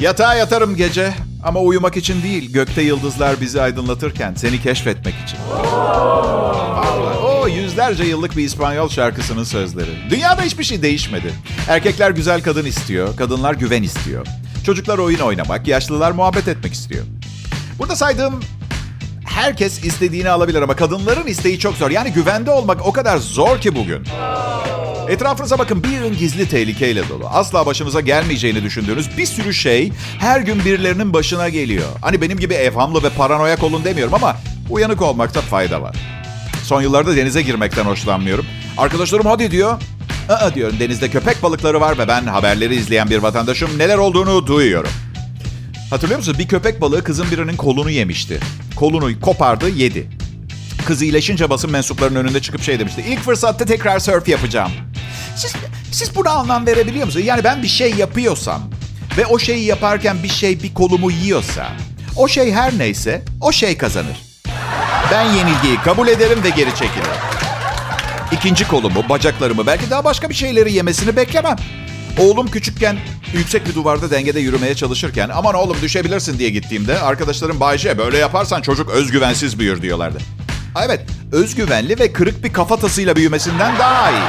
Yatağa 0.00 0.34
yatarım 0.34 0.76
gece 0.76 1.14
ama 1.44 1.60
uyumak 1.60 1.96
için 1.96 2.22
değil. 2.22 2.52
Gökte 2.52 2.82
yıldızlar 2.82 3.40
bizi 3.40 3.62
aydınlatırken 3.62 4.34
seni 4.34 4.62
keşfetmek 4.62 5.14
için. 5.24 5.38
Vallahi 5.50 7.18
o 7.18 7.48
yüzlerce 7.48 8.04
yıllık 8.04 8.36
bir 8.36 8.44
İspanyol 8.44 8.88
şarkısının 8.88 9.44
sözleri. 9.44 9.90
Dünyada 10.10 10.42
hiçbir 10.42 10.64
şey 10.64 10.82
değişmedi. 10.82 11.32
Erkekler 11.68 12.10
güzel 12.10 12.42
kadın 12.42 12.64
istiyor, 12.64 13.16
kadınlar 13.16 13.54
güven 13.54 13.82
istiyor. 13.82 14.26
Çocuklar 14.66 14.98
oyun 14.98 15.18
oynamak, 15.18 15.68
yaşlılar 15.68 16.10
muhabbet 16.10 16.48
etmek 16.48 16.72
istiyor. 16.72 17.04
Burada 17.78 17.96
saydığım 17.96 18.40
herkes 19.24 19.84
istediğini 19.84 20.30
alabilir 20.30 20.62
ama 20.62 20.76
kadınların 20.76 21.26
isteği 21.26 21.58
çok 21.58 21.76
zor. 21.76 21.90
Yani 21.90 22.12
güvende 22.12 22.50
olmak 22.50 22.86
o 22.86 22.92
kadar 22.92 23.18
zor 23.18 23.60
ki 23.60 23.74
bugün. 23.76 24.04
Etrafınıza 25.10 25.58
bakın 25.58 25.84
bir 25.84 25.88
yığın 25.88 26.16
gizli 26.16 26.48
tehlikeyle 26.48 27.08
dolu. 27.08 27.28
Asla 27.28 27.66
başınıza 27.66 28.00
gelmeyeceğini 28.00 28.62
düşündüğünüz 28.62 29.18
bir 29.18 29.26
sürü 29.26 29.54
şey 29.54 29.92
her 30.18 30.40
gün 30.40 30.64
birilerinin 30.64 31.12
başına 31.12 31.48
geliyor. 31.48 31.88
Hani 32.02 32.20
benim 32.20 32.38
gibi 32.38 32.54
evhamlı 32.54 33.02
ve 33.02 33.10
paranoyak 33.10 33.62
olun 33.62 33.84
demiyorum 33.84 34.14
ama 34.14 34.36
uyanık 34.70 35.02
olmakta 35.02 35.40
fayda 35.40 35.82
var. 35.82 35.96
Son 36.64 36.82
yıllarda 36.82 37.16
denize 37.16 37.42
girmekten 37.42 37.84
hoşlanmıyorum. 37.84 38.46
Arkadaşlarım 38.78 39.26
hadi 39.26 39.50
diyor. 39.50 39.82
Aa 40.28 40.54
diyorum 40.54 40.76
denizde 40.80 41.10
köpek 41.10 41.42
balıkları 41.42 41.80
var 41.80 41.98
ve 41.98 42.08
ben 42.08 42.26
haberleri 42.26 42.74
izleyen 42.74 43.10
bir 43.10 43.18
vatandaşım 43.18 43.78
neler 43.78 43.98
olduğunu 43.98 44.46
duyuyorum. 44.46 44.90
Hatırlıyor 45.90 46.18
musunuz? 46.18 46.38
Bir 46.38 46.48
köpek 46.48 46.80
balığı 46.80 47.04
kızın 47.04 47.26
birinin 47.30 47.56
kolunu 47.56 47.90
yemişti. 47.90 48.40
Kolunu 48.76 49.20
kopardı, 49.20 49.68
yedi. 49.68 50.19
Kız 50.90 51.02
iyileşince 51.02 51.50
basın 51.50 51.70
mensuplarının 51.70 52.24
önünde 52.24 52.42
çıkıp 52.42 52.62
şey 52.62 52.78
demişti. 52.78 53.04
İlk 53.08 53.20
fırsatta 53.20 53.64
tekrar 53.64 53.98
surf 53.98 54.28
yapacağım. 54.28 54.72
Siz, 55.36 55.52
siz 55.92 56.16
buna 56.16 56.30
anlam 56.30 56.66
verebiliyor 56.66 57.06
musunuz? 57.06 57.26
Yani 57.26 57.44
ben 57.44 57.62
bir 57.62 57.68
şey 57.68 57.94
yapıyorsam 57.94 58.62
ve 59.18 59.26
o 59.26 59.38
şeyi 59.38 59.64
yaparken 59.64 60.22
bir 60.22 60.28
şey 60.28 60.62
bir 60.62 60.74
kolumu 60.74 61.10
yiyorsa 61.10 61.68
o 62.16 62.28
şey 62.28 62.52
her 62.52 62.78
neyse 62.78 63.22
o 63.40 63.52
şey 63.52 63.76
kazanır. 63.76 64.16
Ben 65.12 65.24
yenilgiyi 65.24 65.76
kabul 65.84 66.08
ederim 66.08 66.44
ve 66.44 66.48
geri 66.48 66.70
çekilirim. 66.70 67.20
İkinci 68.32 68.68
kolumu, 68.68 69.08
bacaklarımı, 69.08 69.66
belki 69.66 69.90
daha 69.90 70.04
başka 70.04 70.28
bir 70.28 70.34
şeyleri 70.34 70.72
yemesini 70.72 71.16
beklemem. 71.16 71.56
Oğlum 72.18 72.46
küçükken 72.50 72.98
yüksek 73.34 73.66
bir 73.66 73.74
duvarda 73.74 74.10
dengede 74.10 74.40
yürümeye 74.40 74.74
çalışırken 74.74 75.30
aman 75.34 75.54
oğlum 75.54 75.76
düşebilirsin 75.82 76.38
diye 76.38 76.50
gittiğimde 76.50 77.00
arkadaşlarım 77.00 77.60
Bayce 77.60 77.98
böyle 77.98 78.18
yaparsan 78.18 78.62
çocuk 78.62 78.90
özgüvensiz 78.90 79.58
büyür 79.58 79.82
diyorlardı. 79.82 80.18
Evet, 80.78 81.00
özgüvenli 81.32 81.98
ve 81.98 82.12
kırık 82.12 82.44
bir 82.44 82.52
kafatasıyla 82.52 83.16
büyümesinden 83.16 83.78
daha 83.78 84.10
iyi. 84.10 84.22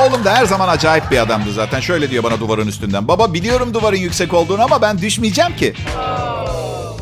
Oğlum 0.00 0.24
da 0.24 0.34
her 0.34 0.46
zaman 0.46 0.68
acayip 0.68 1.10
bir 1.10 1.18
adamdı 1.18 1.52
zaten. 1.52 1.80
Şöyle 1.80 2.10
diyor 2.10 2.24
bana 2.24 2.40
duvarın 2.40 2.66
üstünden. 2.66 3.08
Baba 3.08 3.34
biliyorum 3.34 3.74
duvarın 3.74 3.96
yüksek 3.96 4.34
olduğunu 4.34 4.62
ama 4.62 4.82
ben 4.82 4.98
düşmeyeceğim 4.98 5.56
ki. 5.56 5.74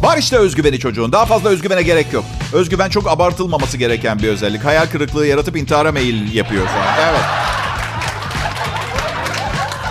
Var 0.03 0.19
işte 0.19 0.37
özgüveni 0.37 0.79
çocuğun. 0.79 1.13
Daha 1.13 1.27
fazla 1.27 1.49
özgüvene 1.49 1.83
gerek 1.83 2.13
yok. 2.13 2.25
Özgüven 2.53 2.89
çok 2.91 3.09
abartılmaması 3.09 3.77
gereken 3.77 4.19
bir 4.19 4.29
özellik. 4.29 4.65
Hayal 4.65 4.87
kırıklığı 4.87 5.27
yaratıp 5.27 5.57
intihara 5.57 5.93
meyil 5.93 6.35
yapıyor 6.35 6.67
şu 6.67 6.79
an. 6.79 7.09
Evet. 7.11 7.21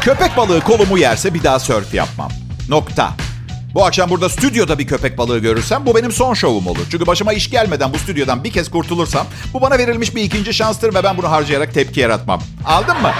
Köpek 0.02 0.38
balığı 0.38 0.62
kolumu 0.62 0.98
yerse 0.98 1.34
bir 1.34 1.44
daha 1.44 1.60
sörf 1.60 1.94
yapmam. 1.94 2.32
Nokta. 2.70 3.27
Bu 3.74 3.86
akşam 3.86 4.10
burada 4.10 4.30
stüdyoda 4.30 4.80
bir 4.80 4.88
köpek 4.88 5.18
balığı 5.18 5.40
görürsem 5.40 5.86
bu 5.86 5.96
benim 5.96 6.12
son 6.12 6.34
şovum 6.34 6.68
olur. 6.68 6.86
Çünkü 6.92 7.08
başıma 7.08 7.34
iş 7.34 7.50
gelmeden 7.50 7.94
bu 7.94 7.98
stüdyodan 7.98 8.44
bir 8.44 8.52
kez 8.52 8.72
kurtulursam 8.72 9.28
bu 9.54 9.62
bana 9.62 9.78
verilmiş 9.78 10.16
bir 10.16 10.24
ikinci 10.24 10.54
şanstır 10.54 10.94
ve 10.94 11.04
ben 11.04 11.18
bunu 11.18 11.32
harcayarak 11.32 11.74
tepki 11.74 12.00
yaratmam. 12.00 12.42
Aldın 12.66 13.02
mı? 13.02 13.12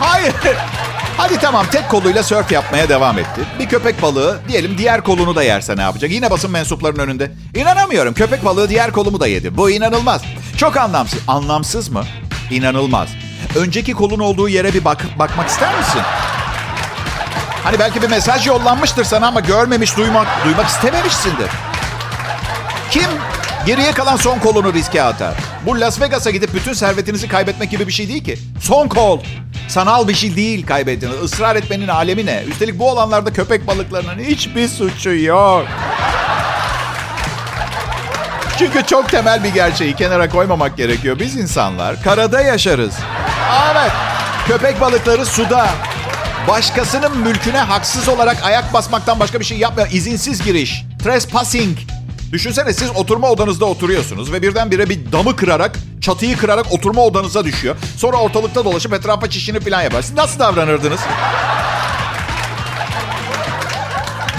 Hayır. 0.00 0.34
Hadi 1.16 1.38
tamam 1.38 1.66
tek 1.72 1.88
koluyla 1.88 2.22
sörf 2.22 2.52
yapmaya 2.52 2.88
devam 2.88 3.18
etti. 3.18 3.40
Bir 3.58 3.68
köpek 3.68 4.02
balığı 4.02 4.40
diyelim 4.48 4.78
diğer 4.78 5.00
kolunu 5.00 5.36
da 5.36 5.42
yerse 5.42 5.76
ne 5.76 5.82
yapacak? 5.82 6.10
Yine 6.10 6.30
basın 6.30 6.50
mensuplarının 6.50 7.02
önünde. 7.02 7.32
İnanamıyorum 7.54 8.14
köpek 8.14 8.44
balığı 8.44 8.68
diğer 8.68 8.92
kolumu 8.92 9.20
da 9.20 9.26
yedi. 9.26 9.56
Bu 9.56 9.70
inanılmaz. 9.70 10.22
Çok 10.56 10.76
anlamsız. 10.76 11.20
Anlamsız 11.28 11.88
mı? 11.88 12.04
İnanılmaz. 12.50 13.08
Önceki 13.56 13.92
kolun 13.92 14.18
olduğu 14.18 14.48
yere 14.48 14.74
bir 14.74 14.84
bak 14.84 15.04
bakmak 15.18 15.48
ister 15.48 15.78
misin? 15.78 16.02
Hani 17.64 17.78
belki 17.78 18.02
bir 18.02 18.10
mesaj 18.10 18.46
yollanmıştır 18.46 19.04
sana 19.04 19.26
ama 19.26 19.40
görmemiş, 19.40 19.96
duymak, 19.96 20.26
duymak 20.44 20.68
istememişsindir. 20.68 21.50
Kim 22.90 23.06
geriye 23.66 23.92
kalan 23.92 24.16
son 24.16 24.38
kolunu 24.38 24.72
riske 24.72 25.02
atar? 25.02 25.34
Bu 25.66 25.80
Las 25.80 26.00
Vegas'a 26.00 26.30
gidip 26.30 26.54
bütün 26.54 26.72
servetinizi 26.72 27.28
kaybetmek 27.28 27.70
gibi 27.70 27.86
bir 27.86 27.92
şey 27.92 28.08
değil 28.08 28.24
ki. 28.24 28.38
Son 28.60 28.88
call. 28.88 29.18
Sanal 29.68 30.08
bir 30.08 30.14
şey 30.14 30.36
değil 30.36 30.66
kaybettiğiniz. 30.66 31.22
Israr 31.32 31.56
etmenin 31.56 31.88
alemi 31.88 32.26
ne? 32.26 32.42
Üstelik 32.48 32.78
bu 32.78 32.90
olanlarda 32.90 33.32
köpek 33.32 33.66
balıklarının 33.66 34.18
hiçbir 34.18 34.68
suçu 34.68 35.14
yok. 35.14 35.66
Çünkü 38.58 38.86
çok 38.86 39.08
temel 39.08 39.44
bir 39.44 39.48
gerçeği 39.48 39.96
kenara 39.96 40.28
koymamak 40.28 40.76
gerekiyor. 40.76 41.18
Biz 41.18 41.36
insanlar 41.36 42.02
karada 42.02 42.40
yaşarız. 42.40 42.94
Evet. 43.72 43.92
Köpek 44.48 44.80
balıkları 44.80 45.26
suda. 45.26 45.66
Başkasının 46.48 47.18
mülküne 47.18 47.58
haksız 47.58 48.08
olarak 48.08 48.44
ayak 48.44 48.72
basmaktan 48.72 49.20
başka 49.20 49.40
bir 49.40 49.44
şey 49.44 49.58
yapmıyor. 49.58 49.88
İzinsiz 49.92 50.42
giriş. 50.42 50.84
Trespassing. 51.04 51.78
Düşünsene 52.32 52.72
siz 52.72 52.90
oturma 52.90 53.30
odanızda 53.30 53.64
oturuyorsunuz 53.64 54.32
ve 54.32 54.42
birdenbire 54.42 54.88
bir 54.88 55.12
damı 55.12 55.36
kırarak, 55.36 55.78
çatıyı 56.00 56.36
kırarak 56.36 56.72
oturma 56.72 57.02
odanıza 57.02 57.44
düşüyor. 57.44 57.76
Sonra 57.96 58.16
ortalıkta 58.16 58.64
dolaşıp 58.64 58.92
etrafa 58.92 59.30
çişini 59.30 59.60
falan 59.60 59.82
yapar. 59.82 60.04
Nasıl 60.16 60.38
davranırdınız? 60.38 61.00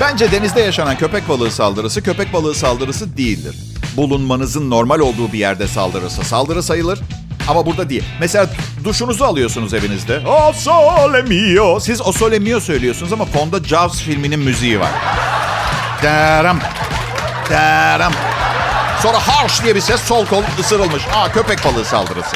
Bence 0.02 0.32
denizde 0.32 0.62
yaşanan 0.62 0.98
köpek 0.98 1.30
balığı 1.30 1.52
saldırısı 1.52 2.04
köpek 2.04 2.34
balığı 2.34 2.56
saldırısı 2.56 3.18
değildir. 3.18 3.56
Bulunmanızın 3.98 4.70
normal 4.70 5.00
olduğu 5.00 5.34
bir 5.34 5.40
yerde 5.40 5.68
saldırırsa 5.68 6.24
saldırı 6.24 6.64
sayılır. 6.64 7.00
Ama 7.48 7.66
burada 7.66 7.90
değil. 7.90 8.04
Mesela 8.20 8.50
duşunuzu 8.84 9.24
alıyorsunuz 9.26 9.74
evinizde. 9.74 10.22
O 10.28 10.54
sole 10.54 11.22
mio. 11.22 11.80
Siz 11.80 12.02
o 12.02 12.12
sole 12.12 12.40
mio 12.40 12.60
söylüyorsunuz 12.60 13.14
ama 13.14 13.26
fonda 13.26 13.64
Jaws 13.64 14.02
filminin 14.02 14.40
müziği 14.40 14.80
var. 14.80 14.92
Daram. 16.04 16.60
Daram. 17.50 18.14
Sonra 19.02 19.18
harş 19.28 19.64
diye 19.64 19.76
bir 19.76 19.82
ses 19.82 20.02
sol 20.02 20.26
kol 20.26 20.44
ısırılmış. 20.60 21.04
Aa 21.16 21.32
köpek 21.32 21.66
balığı 21.66 21.86
saldırısı. 21.86 22.36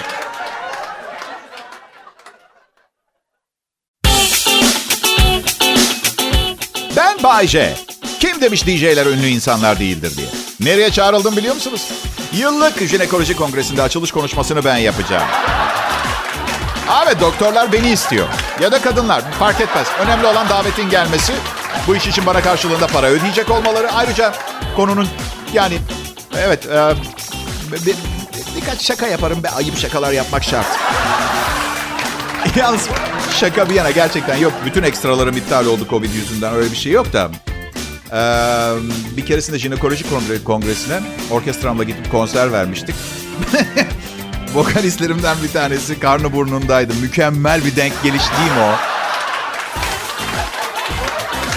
Ben 6.95 7.23
Bay 7.23 7.47
J. 7.47 7.75
Kim 8.19 8.41
demiş 8.41 8.65
DJ'ler 8.67 9.05
ünlü 9.05 9.27
insanlar 9.27 9.79
değildir 9.79 10.17
diye. 10.17 10.46
Nereye 10.59 10.91
çağrıldım 10.91 11.37
biliyor 11.37 11.55
musunuz? 11.55 11.91
Yıllık 12.33 12.87
jinekoloji 12.87 13.35
kongresinde 13.35 13.81
açılış 13.81 14.11
konuşmasını 14.11 14.65
ben 14.65 14.77
yapacağım. 14.77 15.27
Evet 17.05 17.21
doktorlar 17.21 17.73
beni 17.73 17.89
istiyor. 17.89 18.27
Ya 18.61 18.71
da 18.71 18.81
kadınlar 18.81 19.31
fark 19.31 19.61
etmez. 19.61 19.87
Önemli 19.99 20.27
olan 20.27 20.49
davetin 20.49 20.89
gelmesi. 20.89 21.33
Bu 21.87 21.95
iş 21.95 22.07
için 22.07 22.25
bana 22.25 22.41
karşılığında 22.41 22.87
para 22.87 23.07
ödeyecek 23.07 23.51
olmaları. 23.51 23.91
Ayrıca 23.91 24.33
konunun 24.75 25.07
yani 25.53 25.77
evet 26.37 26.65
e, 26.65 26.93
bir, 27.85 27.95
birkaç 28.55 28.81
şaka 28.81 29.07
yaparım 29.07 29.43
ve 29.43 29.49
ayıp 29.49 29.77
şakalar 29.77 30.11
yapmak 30.11 30.43
şart. 30.43 30.67
Yalnız 32.55 32.89
şaka 33.39 33.69
bir 33.69 33.75
yana 33.75 33.91
gerçekten 33.91 34.37
yok. 34.37 34.53
Bütün 34.65 34.83
ekstralarım 34.83 35.37
iptal 35.37 35.65
oldu 35.65 35.87
Covid 35.89 36.13
yüzünden. 36.13 36.53
Öyle 36.53 36.71
bir 36.71 36.77
şey 36.77 36.91
yok 36.91 37.13
da. 37.13 37.31
Ee, 38.13 38.17
bir 39.17 39.25
keresinde 39.25 39.59
jinekoloji 39.59 40.03
kongre- 40.03 40.43
kongresine 40.43 40.99
orkestramla 41.31 41.83
gidip 41.83 42.11
konser 42.11 42.51
vermiştik. 42.51 42.95
Vokalistlerimden 44.53 45.37
bir 45.43 45.51
tanesi 45.51 45.99
karnı 45.99 46.33
burnundaydı. 46.33 46.93
Mükemmel 47.01 47.65
bir 47.65 47.75
denk 47.75 48.03
geliş 48.03 48.23
değil 48.39 48.51
mi 48.51 48.59
o? 48.61 48.71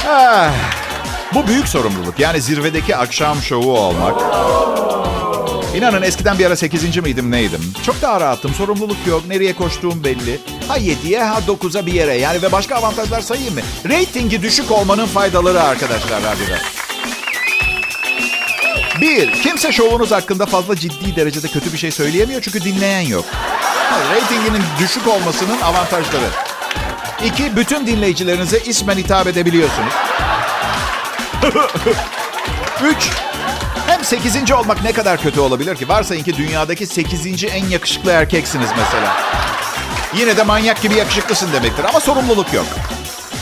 Ah, 0.08 0.50
bu 1.34 1.46
büyük 1.46 1.68
sorumluluk. 1.68 2.18
Yani 2.20 2.40
zirvedeki 2.40 2.96
akşam 2.96 3.42
şovu 3.42 3.78
olmak. 3.78 4.14
İnanın 5.74 6.02
eskiden 6.02 6.38
bir 6.38 6.46
ara 6.46 6.56
8. 6.56 6.96
miydim 6.96 7.30
neydim? 7.30 7.60
Çok 7.86 8.02
daha 8.02 8.20
rahattım. 8.20 8.54
Sorumluluk 8.54 8.96
yok. 9.06 9.22
Nereye 9.28 9.52
koştuğum 9.52 10.04
belli. 10.04 10.40
Ha 10.68 10.78
7'ye 10.78 11.24
ha 11.24 11.40
9'a 11.48 11.86
bir 11.86 11.92
yere. 11.92 12.14
Yani 12.14 12.42
ve 12.42 12.52
başka 12.52 12.76
avantajlar 12.76 13.20
sayayım 13.20 13.54
mı? 13.54 13.60
Ratingi 13.88 14.42
düşük 14.42 14.70
olmanın 14.70 15.06
faydaları 15.06 15.62
arkadaşlar 15.62 16.22
radyoda. 16.22 16.58
Bir, 19.00 19.32
kimse 19.42 19.72
şovunuz 19.72 20.10
hakkında 20.10 20.46
fazla 20.46 20.76
ciddi 20.76 21.16
derecede 21.16 21.48
kötü 21.48 21.72
bir 21.72 21.78
şey 21.78 21.90
söyleyemiyor 21.90 22.42
çünkü 22.42 22.64
dinleyen 22.64 23.00
yok. 23.00 23.24
Ratinginin 24.14 24.62
düşük 24.78 25.08
olmasının 25.08 25.60
avantajları. 25.60 26.28
İki, 27.24 27.56
bütün 27.56 27.86
dinleyicilerinize 27.86 28.58
ismen 28.58 28.96
hitap 28.96 29.26
edebiliyorsunuz. 29.26 29.92
Üç, 32.84 33.10
hem 34.00 34.04
8. 34.04 34.52
olmak 34.52 34.84
ne 34.84 34.92
kadar 34.92 35.22
kötü 35.22 35.40
olabilir 35.40 35.76
ki? 35.76 35.88
Varsayın 35.88 36.22
ki 36.24 36.36
dünyadaki 36.36 36.86
8. 36.86 37.44
en 37.44 37.64
yakışıklı 37.66 38.10
erkeksiniz 38.10 38.68
mesela. 38.76 39.16
Yine 40.14 40.36
de 40.36 40.42
manyak 40.42 40.82
gibi 40.82 40.94
yakışıklısın 40.94 41.52
demektir 41.52 41.84
ama 41.84 42.00
sorumluluk 42.00 42.54
yok. 42.54 42.66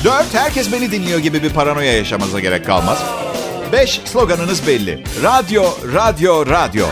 4. 0.05 0.35
Herkes 0.35 0.73
beni 0.73 0.93
dinliyor 0.93 1.19
gibi 1.19 1.43
bir 1.43 1.51
paranoya 1.51 1.97
yaşamanıza 1.97 2.41
gerek 2.41 2.67
kalmaz. 2.67 2.99
5. 3.73 4.01
Sloganınız 4.05 4.67
belli. 4.67 5.05
Radyo, 5.23 5.65
radyo, 5.95 6.47
radyo. 6.47 6.87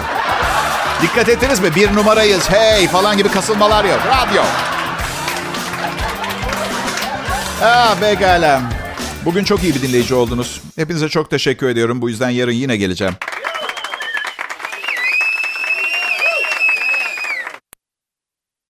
Dikkat 1.03 1.29
ettiniz 1.29 1.61
mi? 1.61 1.75
Bir 1.75 1.95
numarayız, 1.95 2.51
hey 2.51 2.89
falan 2.89 3.17
gibi 3.17 3.29
kasılmalar 3.29 3.85
yok. 3.85 4.01
Radyo. 4.07 4.43
Ah 7.63 8.21
galem. 8.21 8.71
Bugün 9.25 9.45
çok 9.45 9.63
iyi 9.63 9.75
bir 9.75 9.83
dinleyici 9.83 10.15
oldunuz. 10.15 10.61
Hepinize 10.77 11.09
çok 11.09 11.31
teşekkür 11.31 11.69
ediyorum. 11.69 12.03
Bu 12.03 12.09
yüzden 12.09 12.31
yarın 12.31 12.53
yine 12.53 12.77
geleceğim. 12.77 13.15